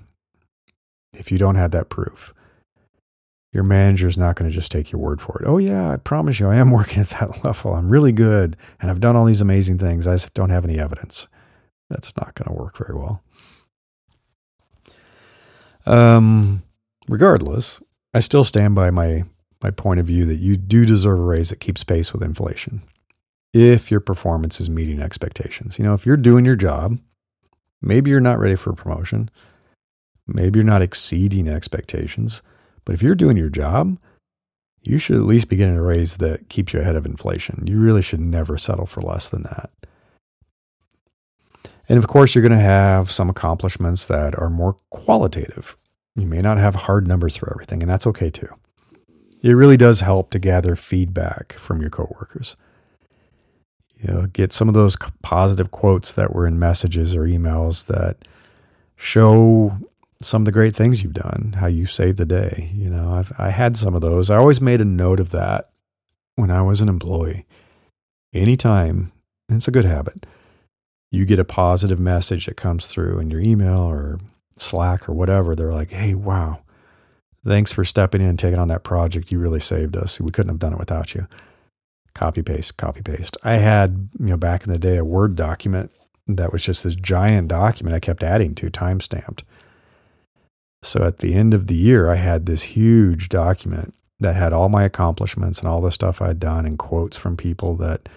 If 1.11 1.31
you 1.31 1.39
don't 1.39 1.55
have 1.55 1.71
that 1.71 1.89
proof, 1.89 2.35
your 3.53 3.63
manager 3.63 4.07
is 4.07 4.17
not 4.17 4.35
going 4.35 4.49
to 4.49 4.53
just 4.53 4.71
take 4.71 4.91
your 4.91 5.01
word 5.01 5.21
for 5.21 5.41
it. 5.41 5.47
Oh, 5.47 5.57
yeah, 5.57 5.91
I 5.91 5.97
promise 5.97 6.39
you, 6.39 6.47
I 6.47 6.55
am 6.55 6.71
working 6.71 7.01
at 7.01 7.09
that 7.09 7.43
level. 7.43 7.73
I'm 7.73 7.89
really 7.89 8.11
good 8.11 8.55
and 8.81 8.89
I've 8.89 9.01
done 9.01 9.15
all 9.15 9.25
these 9.25 9.41
amazing 9.41 9.77
things. 9.77 10.07
I 10.07 10.13
just 10.15 10.33
don't 10.33 10.49
have 10.49 10.65
any 10.65 10.79
evidence. 10.79 11.27
That's 11.89 12.15
not 12.15 12.35
going 12.35 12.47
to 12.47 12.61
work 12.61 12.77
very 12.77 12.97
well. 12.97 13.21
Um, 15.85 16.63
regardless, 17.09 17.81
I 18.13 18.19
still 18.19 18.43
stand 18.43 18.75
by 18.75 18.91
my 18.91 19.23
my 19.63 19.71
point 19.71 19.99
of 19.99 20.07
view 20.07 20.25
that 20.25 20.37
you 20.37 20.57
do 20.57 20.85
deserve 20.85 21.19
a 21.19 21.23
raise 21.23 21.49
that 21.49 21.59
keeps 21.59 21.83
pace 21.83 22.13
with 22.13 22.23
inflation 22.23 22.81
if 23.53 23.91
your 23.91 23.99
performance 23.99 24.59
is 24.59 24.69
meeting 24.69 24.99
expectations. 24.99 25.77
You 25.77 25.85
know, 25.85 25.93
if 25.93 26.03
you're 26.05 26.17
doing 26.17 26.45
your 26.45 26.55
job, 26.55 26.97
maybe 27.81 28.09
you're 28.09 28.19
not 28.19 28.39
ready 28.39 28.55
for 28.55 28.71
a 28.71 28.75
promotion, 28.75 29.29
maybe 30.25 30.57
you're 30.57 30.65
not 30.65 30.81
exceeding 30.81 31.47
expectations, 31.47 32.41
but 32.85 32.93
if 32.93 33.01
you're 33.01 33.15
doing 33.15 33.37
your 33.37 33.49
job, 33.49 33.97
you 34.83 34.97
should 34.97 35.17
at 35.17 35.23
least 35.23 35.49
be 35.49 35.55
getting 35.55 35.77
a 35.77 35.81
raise 35.81 36.17
that 36.17 36.49
keeps 36.49 36.73
you 36.73 36.79
ahead 36.79 36.95
of 36.95 37.05
inflation. 37.05 37.63
You 37.67 37.79
really 37.79 38.01
should 38.01 38.19
never 38.19 38.57
settle 38.57 38.85
for 38.85 39.01
less 39.01 39.29
than 39.29 39.43
that. 39.43 39.69
And 41.87 41.97
of 41.97 42.07
course, 42.07 42.33
you're 42.33 42.41
going 42.41 42.51
to 42.51 42.57
have 42.57 43.11
some 43.11 43.29
accomplishments 43.29 44.05
that 44.07 44.37
are 44.39 44.49
more 44.49 44.77
qualitative. 44.89 45.77
You 46.15 46.25
may 46.25 46.41
not 46.41 46.57
have 46.57 46.75
hard 46.75 47.07
numbers 47.07 47.35
for 47.35 47.51
everything, 47.51 47.81
and 47.83 47.89
that's 47.89 48.07
okay 48.07 48.29
too. 48.29 48.49
It 49.41 49.53
really 49.53 49.77
does 49.77 50.01
help 50.01 50.29
to 50.31 50.39
gather 50.39 50.75
feedback 50.75 51.53
from 51.53 51.81
your 51.81 51.89
coworkers. 51.89 52.55
You 53.97 54.13
know, 54.13 54.25
get 54.27 54.53
some 54.53 54.67
of 54.67 54.73
those 54.73 54.95
positive 55.21 55.71
quotes 55.71 56.13
that 56.13 56.33
were 56.33 56.47
in 56.47 56.57
messages 56.57 57.15
or 57.15 57.21
emails 57.21 57.87
that 57.87 58.17
show 58.95 59.77
some 60.21 60.43
of 60.43 60.45
the 60.45 60.51
great 60.51 60.75
things 60.75 61.03
you've 61.03 61.13
done, 61.13 61.55
how 61.57 61.67
you 61.67 61.85
saved 61.85 62.17
the 62.17 62.25
day. 62.25 62.71
You 62.73 62.89
know, 62.89 63.13
I've 63.13 63.31
I 63.37 63.49
had 63.49 63.77
some 63.77 63.95
of 63.95 64.01
those. 64.01 64.29
I 64.29 64.37
always 64.37 64.61
made 64.61 64.81
a 64.81 64.85
note 64.85 65.19
of 65.19 65.31
that 65.31 65.69
when 66.35 66.51
I 66.51 66.61
was 66.61 66.81
an 66.81 66.89
employee. 66.89 67.45
Anytime, 68.33 69.11
and 69.49 69.57
it's 69.57 69.67
a 69.67 69.71
good 69.71 69.85
habit 69.85 70.25
you 71.11 71.25
get 71.25 71.39
a 71.39 71.45
positive 71.45 71.99
message 71.99 72.45
that 72.45 72.55
comes 72.55 72.87
through 72.87 73.19
in 73.19 73.29
your 73.29 73.41
email 73.41 73.81
or 73.81 74.19
Slack 74.57 75.07
or 75.09 75.13
whatever, 75.13 75.55
they're 75.55 75.73
like, 75.73 75.91
hey, 75.91 76.15
wow, 76.15 76.61
thanks 77.45 77.73
for 77.73 77.83
stepping 77.83 78.21
in 78.21 78.27
and 78.27 78.39
taking 78.39 78.59
on 78.59 78.69
that 78.69 78.83
project. 78.83 79.31
You 79.31 79.39
really 79.39 79.59
saved 79.59 79.97
us. 79.97 80.19
We 80.19 80.31
couldn't 80.31 80.49
have 80.49 80.59
done 80.59 80.73
it 80.73 80.79
without 80.79 81.13
you. 81.13 81.27
Copy 82.13 82.41
paste, 82.41 82.77
copy 82.77 83.01
paste. 83.01 83.37
I 83.43 83.53
had, 83.53 84.09
you 84.19 84.27
know, 84.27 84.37
back 84.37 84.65
in 84.65 84.71
the 84.71 84.79
day, 84.79 84.97
a 84.97 85.05
Word 85.05 85.35
document 85.35 85.91
that 86.27 86.53
was 86.53 86.63
just 86.63 86.83
this 86.83 86.95
giant 86.95 87.49
document 87.49 87.95
I 87.95 87.99
kept 87.99 88.23
adding 88.23 88.55
to, 88.55 88.69
time 88.69 89.01
stamped. 89.01 89.43
So 90.83 91.03
at 91.03 91.19
the 91.19 91.35
end 91.35 91.53
of 91.53 91.67
the 91.67 91.75
year, 91.75 92.09
I 92.09 92.15
had 92.15 92.45
this 92.45 92.63
huge 92.63 93.29
document 93.29 93.93
that 94.19 94.35
had 94.35 94.53
all 94.53 94.69
my 94.69 94.83
accomplishments 94.83 95.59
and 95.59 95.67
all 95.67 95.81
the 95.81 95.91
stuff 95.91 96.21
I'd 96.21 96.39
done 96.39 96.65
and 96.65 96.77
quotes 96.77 97.17
from 97.17 97.37
people 97.37 97.75
that 97.77 98.09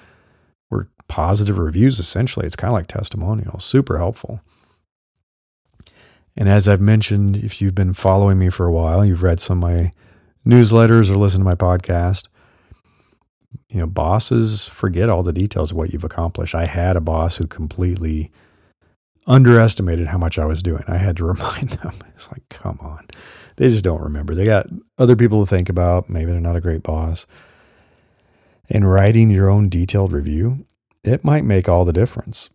were 0.70 0.88
positive 1.08 1.58
reviews, 1.58 1.98
essentially. 1.98 2.46
It's 2.46 2.56
kind 2.56 2.70
of 2.70 2.74
like 2.74 2.86
testimonials, 2.86 3.64
super 3.64 3.98
helpful. 3.98 4.40
And 6.36 6.48
as 6.48 6.66
I've 6.66 6.80
mentioned, 6.80 7.36
if 7.36 7.60
you've 7.60 7.74
been 7.74 7.94
following 7.94 8.38
me 8.38 8.50
for 8.50 8.66
a 8.66 8.72
while, 8.72 9.04
you've 9.04 9.22
read 9.22 9.40
some 9.40 9.62
of 9.62 9.70
my 9.70 9.92
newsletters 10.46 11.10
or 11.10 11.16
listened 11.16 11.42
to 11.42 11.44
my 11.44 11.54
podcast, 11.54 12.26
You 13.68 13.80
know, 13.80 13.86
bosses 13.86 14.68
forget 14.68 15.08
all 15.08 15.22
the 15.22 15.32
details 15.32 15.70
of 15.70 15.76
what 15.76 15.92
you've 15.92 16.04
accomplished. 16.04 16.54
I 16.54 16.66
had 16.66 16.96
a 16.96 17.00
boss 17.00 17.36
who 17.36 17.46
completely 17.46 18.30
underestimated 19.26 20.08
how 20.08 20.18
much 20.18 20.38
I 20.38 20.44
was 20.44 20.62
doing. 20.62 20.84
I 20.86 20.98
had 20.98 21.16
to 21.18 21.24
remind 21.34 21.70
them. 21.70 21.94
It's 22.14 22.30
like, 22.30 22.48
come 22.48 22.78
on. 22.80 23.06
They 23.56 23.68
just 23.68 23.84
don't 23.84 24.02
remember. 24.02 24.34
They 24.34 24.44
got 24.44 24.66
other 24.98 25.16
people 25.16 25.44
to 25.44 25.48
think 25.48 25.68
about. 25.68 26.10
Maybe 26.10 26.32
they're 26.32 26.40
not 26.40 26.56
a 26.56 26.60
great 26.60 26.82
boss. 26.82 27.26
And 28.68 28.90
writing 28.90 29.30
your 29.30 29.48
own 29.48 29.68
detailed 29.68 30.12
review, 30.12 30.66
it 31.02 31.24
might 31.24 31.44
make 31.44 31.68
all 31.68 31.84
the 31.84 31.92
difference 31.92 32.50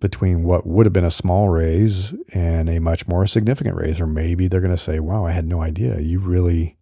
between 0.00 0.42
what 0.42 0.66
would 0.66 0.86
have 0.86 0.92
been 0.92 1.04
a 1.04 1.10
small 1.10 1.50
raise 1.50 2.14
and 2.32 2.70
a 2.70 2.80
much 2.80 3.06
more 3.06 3.26
significant 3.26 3.76
raise. 3.76 4.00
Or 4.00 4.06
maybe 4.06 4.48
they're 4.48 4.60
going 4.60 4.70
to 4.70 4.78
say, 4.78 4.98
wow, 4.98 5.26
I 5.26 5.32
had 5.32 5.46
no 5.46 5.60
idea. 5.60 6.00
You 6.00 6.18
really 6.18 6.78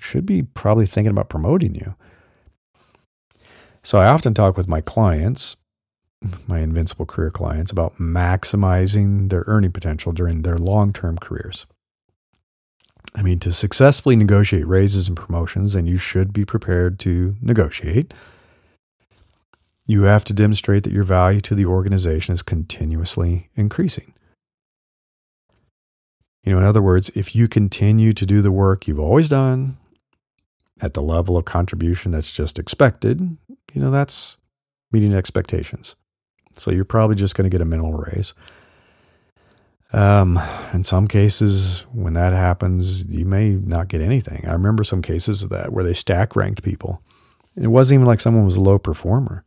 should 0.00 0.26
be 0.26 0.42
probably 0.42 0.86
thinking 0.86 1.10
about 1.10 1.28
promoting 1.28 1.74
you. 1.74 1.94
So 3.82 3.98
I 3.98 4.08
often 4.08 4.34
talk 4.34 4.56
with 4.56 4.66
my 4.66 4.80
clients, 4.80 5.56
my 6.46 6.60
invincible 6.60 7.06
career 7.06 7.30
clients, 7.30 7.70
about 7.70 7.98
maximizing 7.98 9.30
their 9.30 9.44
earning 9.46 9.72
potential 9.72 10.12
during 10.12 10.42
their 10.42 10.58
long 10.58 10.92
term 10.92 11.18
careers. 11.18 11.66
I 13.14 13.22
mean, 13.22 13.38
to 13.40 13.52
successfully 13.52 14.16
negotiate 14.16 14.66
raises 14.66 15.08
and 15.08 15.16
promotions, 15.16 15.74
and 15.74 15.88
you 15.88 15.96
should 15.96 16.32
be 16.32 16.44
prepared 16.44 16.98
to 17.00 17.36
negotiate 17.40 18.12
you 19.86 20.02
have 20.02 20.24
to 20.24 20.32
demonstrate 20.32 20.82
that 20.82 20.92
your 20.92 21.04
value 21.04 21.40
to 21.40 21.54
the 21.54 21.66
organization 21.66 22.34
is 22.34 22.42
continuously 22.42 23.48
increasing. 23.54 24.12
You 26.42 26.52
know, 26.52 26.58
in 26.58 26.64
other 26.64 26.82
words, 26.82 27.10
if 27.14 27.34
you 27.34 27.48
continue 27.48 28.12
to 28.12 28.26
do 28.26 28.42
the 28.42 28.52
work 28.52 28.86
you've 28.86 29.00
always 29.00 29.28
done 29.28 29.78
at 30.80 30.94
the 30.94 31.02
level 31.02 31.36
of 31.36 31.44
contribution 31.44 32.10
that's 32.10 32.30
just 32.30 32.58
expected, 32.58 33.36
you 33.72 33.80
know, 33.80 33.90
that's 33.90 34.36
meeting 34.92 35.14
expectations. 35.14 35.94
So 36.58 36.70
you're 36.70 36.84
probably 36.84 37.16
just 37.16 37.34
going 37.34 37.48
to 37.48 37.54
get 37.54 37.60
a 37.60 37.66
minimal 37.66 37.92
raise. 37.92 38.34
Um, 39.92 40.40
in 40.72 40.84
some 40.84 41.06
cases, 41.06 41.86
when 41.92 42.14
that 42.14 42.32
happens, 42.32 43.06
you 43.06 43.24
may 43.24 43.50
not 43.50 43.88
get 43.88 44.00
anything. 44.00 44.44
I 44.46 44.52
remember 44.52 44.84
some 44.84 45.00
cases 45.00 45.42
of 45.42 45.50
that 45.50 45.72
where 45.72 45.84
they 45.84 45.94
stack 45.94 46.34
ranked 46.34 46.62
people. 46.62 47.02
It 47.56 47.68
wasn't 47.68 47.96
even 47.96 48.06
like 48.06 48.20
someone 48.20 48.44
was 48.44 48.56
a 48.56 48.60
low 48.60 48.78
performer. 48.78 49.44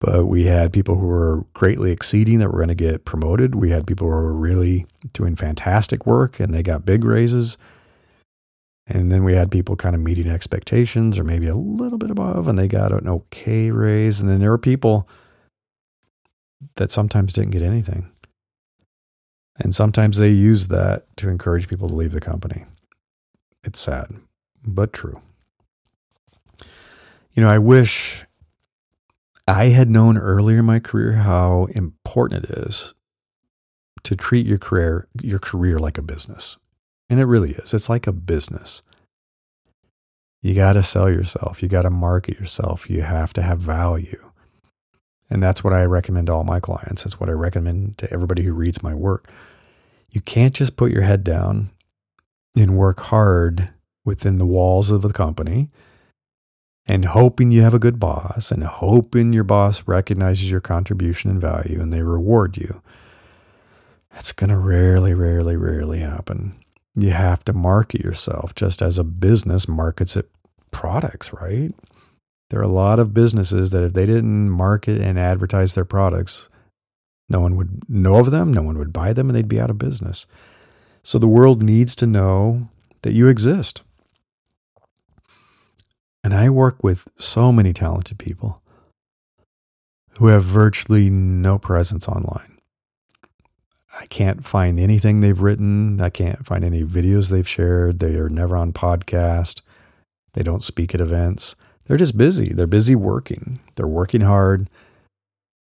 But 0.00 0.26
we 0.26 0.44
had 0.44 0.72
people 0.72 0.96
who 0.96 1.06
were 1.06 1.44
greatly 1.52 1.92
exceeding 1.92 2.38
that 2.38 2.50
were 2.50 2.58
going 2.58 2.68
to 2.68 2.74
get 2.74 3.04
promoted. 3.04 3.54
We 3.54 3.70
had 3.70 3.86
people 3.86 4.06
who 4.06 4.14
were 4.14 4.32
really 4.32 4.86
doing 5.12 5.36
fantastic 5.36 6.06
work 6.06 6.40
and 6.40 6.54
they 6.54 6.62
got 6.62 6.86
big 6.86 7.04
raises. 7.04 7.58
And 8.86 9.12
then 9.12 9.24
we 9.24 9.34
had 9.34 9.50
people 9.50 9.76
kind 9.76 9.94
of 9.94 10.00
meeting 10.00 10.28
expectations 10.28 11.18
or 11.18 11.24
maybe 11.24 11.48
a 11.48 11.54
little 11.54 11.98
bit 11.98 12.10
above 12.10 12.48
and 12.48 12.58
they 12.58 12.66
got 12.66 12.92
an 12.92 13.08
okay 13.08 13.70
raise. 13.70 14.20
And 14.20 14.28
then 14.28 14.40
there 14.40 14.50
were 14.50 14.58
people 14.58 15.06
that 16.76 16.90
sometimes 16.90 17.32
didn't 17.32 17.50
get 17.50 17.62
anything. 17.62 18.10
And 19.58 19.74
sometimes 19.74 20.16
they 20.16 20.30
use 20.30 20.68
that 20.68 21.04
to 21.18 21.28
encourage 21.28 21.68
people 21.68 21.88
to 21.88 21.94
leave 21.94 22.12
the 22.12 22.20
company. 22.20 22.64
It's 23.62 23.78
sad, 23.78 24.08
but 24.64 24.92
true. 24.92 25.20
You 27.34 27.42
know, 27.42 27.48
I 27.48 27.58
wish 27.58 28.24
I 29.46 29.66
had 29.66 29.90
known 29.90 30.16
earlier 30.16 30.60
in 30.60 30.64
my 30.64 30.78
career 30.78 31.12
how 31.12 31.66
important 31.72 32.44
it 32.44 32.50
is 32.50 32.94
to 34.04 34.16
treat 34.16 34.46
your 34.46 34.58
career 34.58 35.08
your 35.20 35.38
career 35.38 35.78
like 35.78 35.98
a 35.98 36.02
business. 36.02 36.56
And 37.08 37.20
it 37.20 37.24
really 37.24 37.52
is. 37.52 37.74
It's 37.74 37.88
like 37.88 38.06
a 38.06 38.12
business. 38.12 38.82
You 40.40 40.54
got 40.54 40.74
to 40.74 40.82
sell 40.82 41.10
yourself. 41.10 41.62
You 41.62 41.68
got 41.68 41.82
to 41.82 41.90
market 41.90 42.38
yourself. 42.38 42.88
You 42.88 43.02
have 43.02 43.32
to 43.34 43.42
have 43.42 43.58
value. 43.58 44.29
And 45.30 45.42
that's 45.42 45.62
what 45.62 45.72
I 45.72 45.84
recommend 45.84 46.26
to 46.26 46.34
all 46.34 46.44
my 46.44 46.60
clients. 46.60 47.04
That's 47.04 47.20
what 47.20 47.28
I 47.28 47.32
recommend 47.32 47.98
to 47.98 48.12
everybody 48.12 48.42
who 48.42 48.52
reads 48.52 48.82
my 48.82 48.94
work. 48.94 49.30
You 50.10 50.20
can't 50.20 50.54
just 50.54 50.76
put 50.76 50.90
your 50.90 51.02
head 51.02 51.22
down 51.22 51.70
and 52.56 52.76
work 52.76 53.00
hard 53.00 53.68
within 54.04 54.38
the 54.38 54.46
walls 54.46 54.90
of 54.90 55.02
the 55.02 55.12
company 55.12 55.70
and 56.86 57.04
hoping 57.04 57.52
you 57.52 57.62
have 57.62 57.74
a 57.74 57.78
good 57.78 58.00
boss 58.00 58.50
and 58.50 58.64
hoping 58.64 59.32
your 59.32 59.44
boss 59.44 59.84
recognizes 59.86 60.50
your 60.50 60.60
contribution 60.60 61.30
and 61.30 61.40
value 61.40 61.80
and 61.80 61.92
they 61.92 62.02
reward 62.02 62.56
you. 62.56 62.82
That's 64.10 64.32
going 64.32 64.50
to 64.50 64.58
rarely, 64.58 65.14
rarely, 65.14 65.56
rarely 65.56 66.00
happen. 66.00 66.56
You 66.96 67.10
have 67.10 67.44
to 67.44 67.52
market 67.52 68.00
yourself 68.00 68.56
just 68.56 68.82
as 68.82 68.98
a 68.98 69.04
business 69.04 69.68
markets 69.68 70.16
its 70.16 70.28
products, 70.72 71.32
right? 71.32 71.72
There 72.50 72.60
are 72.60 72.64
a 72.64 72.68
lot 72.68 72.98
of 72.98 73.14
businesses 73.14 73.70
that 73.70 73.84
if 73.84 73.92
they 73.92 74.06
didn't 74.06 74.50
market 74.50 75.00
and 75.00 75.18
advertise 75.18 75.74
their 75.74 75.84
products, 75.84 76.48
no 77.28 77.40
one 77.40 77.56
would 77.56 77.88
know 77.88 78.16
of 78.16 78.32
them, 78.32 78.52
no 78.52 78.62
one 78.62 78.76
would 78.76 78.92
buy 78.92 79.12
them, 79.12 79.28
and 79.28 79.36
they'd 79.36 79.48
be 79.48 79.60
out 79.60 79.70
of 79.70 79.78
business. 79.78 80.26
So 81.02 81.18
the 81.18 81.28
world 81.28 81.62
needs 81.62 81.94
to 81.96 82.06
know 82.06 82.68
that 83.02 83.12
you 83.12 83.28
exist. 83.28 83.82
And 86.22 86.34
I 86.34 86.50
work 86.50 86.82
with 86.82 87.08
so 87.18 87.52
many 87.52 87.72
talented 87.72 88.18
people 88.18 88.60
who 90.18 90.26
have 90.26 90.44
virtually 90.44 91.08
no 91.08 91.58
presence 91.58 92.06
online. 92.08 92.58
I 93.98 94.06
can't 94.06 94.44
find 94.44 94.78
anything 94.78 95.20
they've 95.20 95.40
written. 95.40 96.00
I 96.00 96.10
can't 96.10 96.44
find 96.44 96.64
any 96.64 96.82
videos 96.82 97.28
they've 97.28 97.48
shared. 97.48 98.00
They 98.00 98.16
are 98.16 98.28
never 98.28 98.56
on 98.56 98.72
podcast. 98.72 99.60
They 100.34 100.42
don't 100.42 100.64
speak 100.64 100.94
at 100.94 101.00
events. 101.00 101.54
They're 101.90 101.96
just 101.96 102.16
busy. 102.16 102.52
They're 102.52 102.68
busy 102.68 102.94
working. 102.94 103.58
They're 103.74 103.84
working 103.84 104.20
hard. 104.20 104.70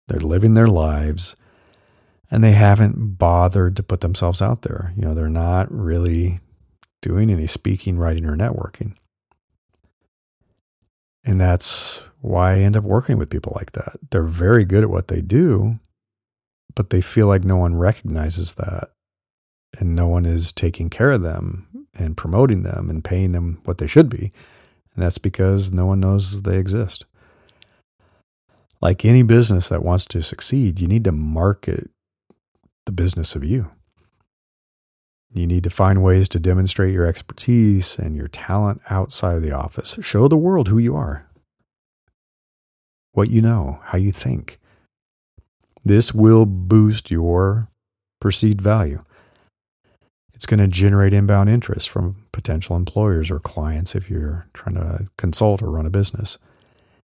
They're 0.06 0.20
living 0.20 0.54
their 0.54 0.68
lives. 0.68 1.34
And 2.30 2.44
they 2.44 2.52
haven't 2.52 3.18
bothered 3.18 3.74
to 3.74 3.82
put 3.82 4.00
themselves 4.00 4.40
out 4.40 4.62
there. 4.62 4.92
You 4.96 5.02
know, 5.02 5.14
they're 5.14 5.28
not 5.28 5.66
really 5.72 6.38
doing 7.02 7.30
any 7.30 7.48
speaking, 7.48 7.98
writing, 7.98 8.26
or 8.26 8.36
networking. 8.36 8.94
And 11.24 11.40
that's 11.40 12.00
why 12.20 12.52
I 12.52 12.58
end 12.60 12.76
up 12.76 12.84
working 12.84 13.18
with 13.18 13.28
people 13.28 13.52
like 13.56 13.72
that. 13.72 13.96
They're 14.12 14.22
very 14.22 14.64
good 14.64 14.84
at 14.84 14.90
what 14.90 15.08
they 15.08 15.20
do, 15.20 15.80
but 16.76 16.90
they 16.90 17.00
feel 17.00 17.26
like 17.26 17.42
no 17.42 17.56
one 17.56 17.74
recognizes 17.74 18.54
that 18.54 18.92
and 19.80 19.96
no 19.96 20.06
one 20.06 20.26
is 20.26 20.52
taking 20.52 20.90
care 20.90 21.10
of 21.10 21.22
them 21.22 21.88
and 21.92 22.16
promoting 22.16 22.62
them 22.62 22.88
and 22.88 23.02
paying 23.02 23.32
them 23.32 23.60
what 23.64 23.78
they 23.78 23.88
should 23.88 24.08
be. 24.08 24.32
And 24.94 25.02
that's 25.02 25.18
because 25.18 25.72
no 25.72 25.86
one 25.86 26.00
knows 26.00 26.42
they 26.42 26.58
exist. 26.58 27.04
Like 28.80 29.04
any 29.04 29.22
business 29.22 29.68
that 29.70 29.82
wants 29.82 30.04
to 30.06 30.22
succeed, 30.22 30.78
you 30.78 30.86
need 30.86 31.04
to 31.04 31.12
market 31.12 31.90
the 32.86 32.92
business 32.92 33.34
of 33.34 33.42
you. 33.44 33.70
You 35.32 35.46
need 35.48 35.64
to 35.64 35.70
find 35.70 36.02
ways 36.02 36.28
to 36.28 36.38
demonstrate 36.38 36.94
your 36.94 37.06
expertise 37.06 37.98
and 37.98 38.14
your 38.14 38.28
talent 38.28 38.80
outside 38.88 39.36
of 39.36 39.42
the 39.42 39.50
office. 39.50 39.98
Show 40.00 40.28
the 40.28 40.36
world 40.36 40.68
who 40.68 40.78
you 40.78 40.94
are, 40.94 41.26
what 43.12 43.30
you 43.30 43.42
know, 43.42 43.80
how 43.84 43.98
you 43.98 44.12
think. 44.12 44.60
This 45.84 46.14
will 46.14 46.46
boost 46.46 47.10
your 47.10 47.68
perceived 48.20 48.60
value. 48.60 49.04
It's 50.34 50.46
going 50.46 50.60
to 50.60 50.68
generate 50.68 51.14
inbound 51.14 51.48
interest 51.48 51.88
from 51.88 52.16
potential 52.32 52.76
employers 52.76 53.30
or 53.30 53.38
clients 53.38 53.94
if 53.94 54.10
you're 54.10 54.48
trying 54.52 54.74
to 54.74 55.08
consult 55.16 55.62
or 55.62 55.70
run 55.70 55.86
a 55.86 55.90
business. 55.90 56.38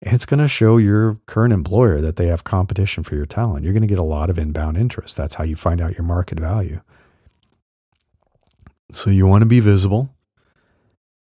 It's 0.02 0.26
going 0.26 0.40
to 0.40 0.48
show 0.48 0.78
your 0.78 1.20
current 1.26 1.54
employer 1.54 2.00
that 2.02 2.18
they 2.18 2.28
have 2.28 2.44
competition 2.44 3.04
for 3.04 3.16
your 3.16 3.26
talent. 3.26 3.64
You're 3.64 3.74
going 3.74 3.82
to 3.82 3.88
get 3.88 3.98
a 3.98 4.04
lot 4.04 4.30
of 4.30 4.38
inbound 4.38 4.78
interest. 4.78 5.18
That's 5.18 5.36
how 5.36 5.44
you 5.44 5.56
find 5.56 5.82
out 5.82 5.98
your 5.98 6.04
market 6.04 6.40
value. 6.40 6.82
So 8.92 9.10
you 9.10 9.26
want 9.26 9.42
to 9.42 9.48
be 9.48 9.60
visible. 9.60 10.14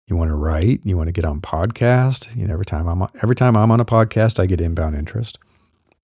You 0.07 0.17
want 0.17 0.31
to 0.31 0.37
write. 0.37 0.81
You 0.85 0.97
want 0.97 1.09
to 1.09 1.13
get 1.13 1.25
on 1.25 1.41
podcast. 1.41 2.35
You 2.37 2.47
know, 2.47 2.53
every 2.53 2.65
time 2.65 2.89
I'm 2.89 3.03
on, 3.03 3.11
every 3.23 3.35
time 3.35 3.57
I'm 3.57 3.71
on 3.71 3.81
a 3.81 3.85
podcast, 3.85 4.41
I 4.41 4.47
get 4.47 4.61
inbound 4.61 4.97
interest, 4.97 5.39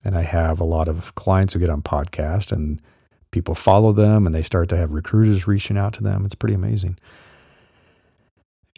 and 0.03 0.17
I 0.17 0.21
have 0.21 0.59
a 0.59 0.65
lot 0.65 0.87
of 0.87 1.15
clients 1.15 1.53
who 1.53 1.59
get 1.59 1.69
on 1.69 1.81
podcast, 1.81 2.51
and 2.51 2.81
people 3.31 3.55
follow 3.55 3.91
them, 3.91 4.25
and 4.25 4.33
they 4.33 4.41
start 4.41 4.69
to 4.69 4.77
have 4.77 4.91
recruiters 4.91 5.47
reaching 5.47 5.77
out 5.77 5.93
to 5.93 6.03
them. 6.03 6.25
It's 6.25 6.35
pretty 6.35 6.55
amazing. 6.55 6.97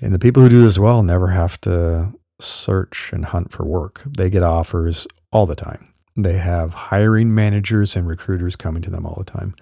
And 0.01 0.13
the 0.13 0.19
people 0.19 0.41
who 0.41 0.49
do 0.49 0.62
this 0.62 0.79
well 0.79 1.03
never 1.03 1.27
have 1.27 1.59
to 1.62 2.13
search 2.39 3.12
and 3.13 3.25
hunt 3.25 3.51
for 3.51 3.65
work. 3.65 4.01
They 4.05 4.29
get 4.29 4.43
offers 4.43 5.07
all 5.31 5.45
the 5.45 5.55
time. 5.55 5.93
They 6.15 6.38
have 6.38 6.73
hiring 6.73 7.33
managers 7.33 7.95
and 7.95 8.07
recruiters 8.07 8.55
coming 8.55 8.81
to 8.83 8.89
them 8.89 9.05
all 9.05 9.15
the 9.17 9.29
time. 9.29 9.55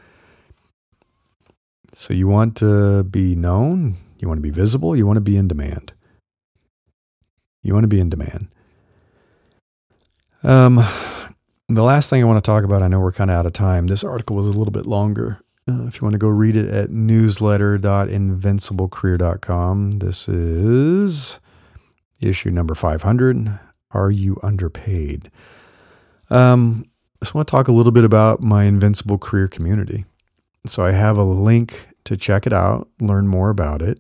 So 1.94 2.14
you 2.14 2.28
want 2.28 2.56
to 2.58 3.04
be 3.04 3.36
known, 3.36 3.98
you 4.20 4.28
want 4.28 4.38
to 4.38 4.44
be 4.44 4.50
visible, 4.50 4.96
you 4.96 5.06
want 5.06 5.18
to 5.18 5.22
be 5.22 5.38
in 5.38 5.48
demand. 5.48 5.94
You 7.64 7.74
want 7.74 7.84
to 7.84 7.90
be 7.90 8.00
in 8.00 8.10
demand. 8.10 8.48
Um, 10.44 10.86
the 11.70 11.84
last 11.84 12.10
thing 12.10 12.24
I 12.24 12.26
want 12.26 12.44
to 12.44 12.48
talk 12.48 12.64
about, 12.64 12.82
I 12.82 12.88
know 12.88 13.02
we're 13.02 13.12
kind 13.12 13.30
of 13.30 13.36
out 13.36 13.46
of 13.46 13.54
time. 13.54 13.86
This 13.88 14.04
article 14.04 14.36
was 14.38 14.48
a 14.48 14.52
little 14.52 14.72
bit 14.72 14.86
longer. 14.86 15.40
Uh, 15.70 15.86
if 15.88 15.96
you 15.96 16.04
want 16.04 16.14
to 16.14 16.20
go 16.20 16.30
read 16.30 16.56
it 16.56 16.70
at 16.70 16.92
newsletter.invinciblecareer.com, 16.92 19.92
this 20.00 20.30
is 20.30 21.42
issue 22.22 22.52
number 22.52 22.74
500 22.74 23.60
Are 23.92 24.10
You 24.10 24.40
Underpaid? 24.42 25.30
Um, 26.30 26.86
I 27.22 27.26
just 27.26 27.36
want 27.36 27.48
to 27.48 27.52
talk 27.52 27.68
a 27.68 27.74
little 27.74 27.92
bit 27.92 28.06
about 28.06 28.42
my 28.42 28.64
Invincible 28.64 29.18
Career 29.18 29.50
community. 29.50 30.06
So 30.66 30.86
I 30.86 30.92
have 30.92 31.18
a 31.18 31.24
link 31.24 31.90
to 32.06 32.16
check 32.16 32.48
it 32.48 32.54
out, 32.54 32.88
learn 33.02 33.28
more 33.28 33.50
about 33.50 33.82
it. 33.82 34.00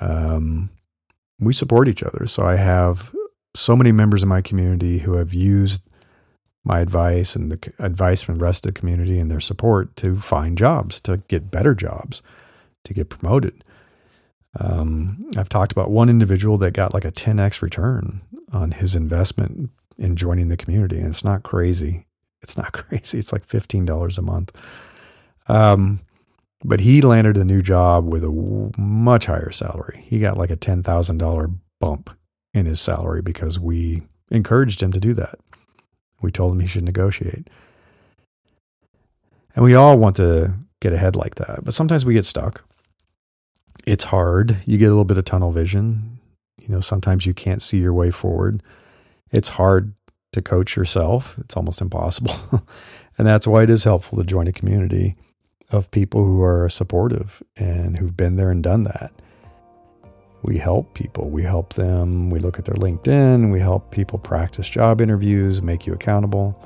Um, 0.00 0.70
we 1.40 1.52
support 1.52 1.88
each 1.88 2.04
other. 2.04 2.28
So 2.28 2.44
I 2.44 2.54
have 2.54 3.12
so 3.56 3.74
many 3.74 3.90
members 3.90 4.22
in 4.22 4.28
my 4.28 4.42
community 4.42 4.98
who 4.98 5.14
have 5.14 5.34
used 5.34 5.82
my 6.66 6.80
advice 6.80 7.36
and 7.36 7.52
the 7.52 7.72
advice 7.78 8.22
from 8.22 8.38
the 8.38 8.44
rest 8.44 8.66
of 8.66 8.74
the 8.74 8.78
community 8.78 9.18
and 9.18 9.30
their 9.30 9.40
support 9.40 9.94
to 9.96 10.16
find 10.16 10.58
jobs, 10.58 11.00
to 11.02 11.18
get 11.28 11.50
better 11.50 11.74
jobs, 11.74 12.22
to 12.84 12.92
get 12.92 13.08
promoted. 13.08 13.62
Um, 14.58 15.30
I've 15.36 15.48
talked 15.48 15.72
about 15.72 15.90
one 15.90 16.08
individual 16.08 16.58
that 16.58 16.72
got 16.72 16.92
like 16.92 17.04
a 17.04 17.12
10x 17.12 17.62
return 17.62 18.20
on 18.52 18.72
his 18.72 18.94
investment 18.94 19.70
in 19.96 20.16
joining 20.16 20.48
the 20.48 20.56
community, 20.56 20.98
and 20.98 21.08
it's 21.08 21.24
not 21.24 21.44
crazy. 21.44 22.06
It's 22.42 22.56
not 22.56 22.72
crazy. 22.72 23.18
It's 23.18 23.32
like 23.32 23.44
fifteen 23.44 23.84
dollars 23.84 24.18
a 24.18 24.22
month. 24.22 24.52
Um, 25.48 26.00
but 26.64 26.80
he 26.80 27.00
landed 27.00 27.36
a 27.36 27.44
new 27.44 27.62
job 27.62 28.06
with 28.06 28.24
a 28.24 28.72
much 28.76 29.26
higher 29.26 29.52
salary. 29.52 30.04
He 30.06 30.18
got 30.18 30.36
like 30.36 30.50
a 30.50 30.56
ten 30.56 30.82
thousand 30.82 31.18
dollar 31.18 31.48
bump 31.80 32.10
in 32.52 32.66
his 32.66 32.80
salary 32.80 33.22
because 33.22 33.58
we 33.58 34.02
encouraged 34.30 34.82
him 34.82 34.92
to 34.92 35.00
do 35.00 35.14
that. 35.14 35.38
We 36.20 36.30
told 36.30 36.52
him 36.52 36.60
he 36.60 36.66
should 36.66 36.84
negotiate. 36.84 37.48
And 39.54 39.64
we 39.64 39.74
all 39.74 39.96
want 39.98 40.16
to 40.16 40.54
get 40.80 40.92
ahead 40.92 41.16
like 41.16 41.36
that, 41.36 41.64
but 41.64 41.74
sometimes 41.74 42.04
we 42.04 42.14
get 42.14 42.26
stuck 42.26 42.62
it's 43.86 44.04
hard. 44.04 44.58
You 44.66 44.78
get 44.78 44.86
a 44.86 44.90
little 44.90 45.04
bit 45.04 45.16
of 45.16 45.24
tunnel 45.24 45.52
vision. 45.52 46.18
You 46.60 46.68
know, 46.68 46.80
sometimes 46.80 47.24
you 47.24 47.32
can't 47.32 47.62
see 47.62 47.78
your 47.78 47.92
way 47.92 48.10
forward. 48.10 48.62
It's 49.30 49.50
hard 49.50 49.94
to 50.32 50.42
coach 50.42 50.76
yourself. 50.76 51.36
It's 51.38 51.56
almost 51.56 51.80
impossible. 51.80 52.34
and 53.18 53.26
that's 53.26 53.46
why 53.46 53.62
it 53.62 53.70
is 53.70 53.84
helpful 53.84 54.18
to 54.18 54.24
join 54.24 54.48
a 54.48 54.52
community 54.52 55.16
of 55.70 55.90
people 55.90 56.24
who 56.24 56.42
are 56.42 56.68
supportive 56.68 57.42
and 57.56 57.98
who've 57.98 58.16
been 58.16 58.36
there 58.36 58.50
and 58.50 58.62
done 58.62 58.82
that. 58.84 59.12
We 60.46 60.58
help 60.58 60.94
people. 60.94 61.28
We 61.28 61.42
help 61.42 61.74
them. 61.74 62.30
We 62.30 62.38
look 62.38 62.56
at 62.56 62.64
their 62.64 62.76
LinkedIn. 62.76 63.50
We 63.50 63.58
help 63.58 63.90
people 63.90 64.20
practice 64.20 64.68
job 64.68 65.00
interviews, 65.00 65.60
make 65.60 65.86
you 65.86 65.92
accountable. 65.92 66.56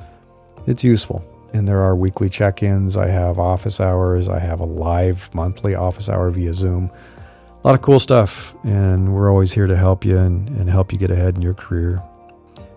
It's 0.67 0.85
useful. 0.85 1.25
And 1.55 1.67
there 1.67 1.81
are 1.81 1.97
weekly 1.97 2.29
check 2.29 2.63
ins. 2.63 2.99
I 2.99 3.09
have 3.09 3.39
office 3.39 3.81
hours. 3.81 4.29
I 4.29 4.39
have 4.39 4.61
a 4.61 4.67
live 4.67 5.35
monthly 5.35 5.75
office 5.75 6.11
hour 6.11 6.31
via 6.31 6.53
Zoom. 6.53 6.91
A 7.65 7.67
lot 7.67 7.75
of 7.75 7.81
cool 7.81 7.99
stuff. 7.99 8.55
And 8.65 9.15
we're 9.15 9.31
always 9.31 9.51
here 9.51 9.67
to 9.67 9.77
help 9.77 10.05
you 10.05 10.19
and, 10.19 10.51
and 10.51 10.69
help 10.69 10.93
you 10.93 10.99
get 10.99 11.11
ahead 11.11 11.37
in 11.37 11.43
your 11.43 11.55
career. 11.55 12.03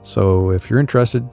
So 0.04 0.52
if 0.52 0.70
you're 0.70 0.80
interested, 0.80 1.28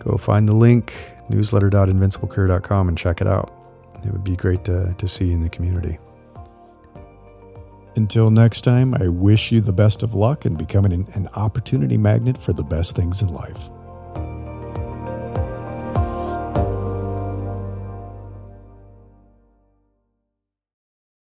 go 0.00 0.16
find 0.16 0.48
the 0.48 0.54
link, 0.54 0.92
newsletter.invinciblecareer.com, 1.28 2.88
and 2.88 2.98
check 2.98 3.20
it 3.20 3.28
out. 3.28 3.52
It 4.04 4.10
would 4.10 4.24
be 4.24 4.34
great 4.34 4.64
to, 4.64 4.96
to 4.98 5.06
see 5.06 5.26
you 5.26 5.34
in 5.34 5.42
the 5.42 5.48
community. 5.48 5.98
Until 7.98 8.30
next 8.30 8.60
time, 8.60 8.94
I 8.94 9.08
wish 9.08 9.50
you 9.50 9.60
the 9.60 9.72
best 9.72 10.04
of 10.04 10.14
luck 10.14 10.46
in 10.46 10.54
becoming 10.54 10.92
an, 10.92 11.08
an 11.14 11.28
opportunity 11.34 11.96
magnet 11.96 12.40
for 12.40 12.52
the 12.52 12.62
best 12.62 12.94
things 12.94 13.22
in 13.22 13.28
life. 13.28 13.58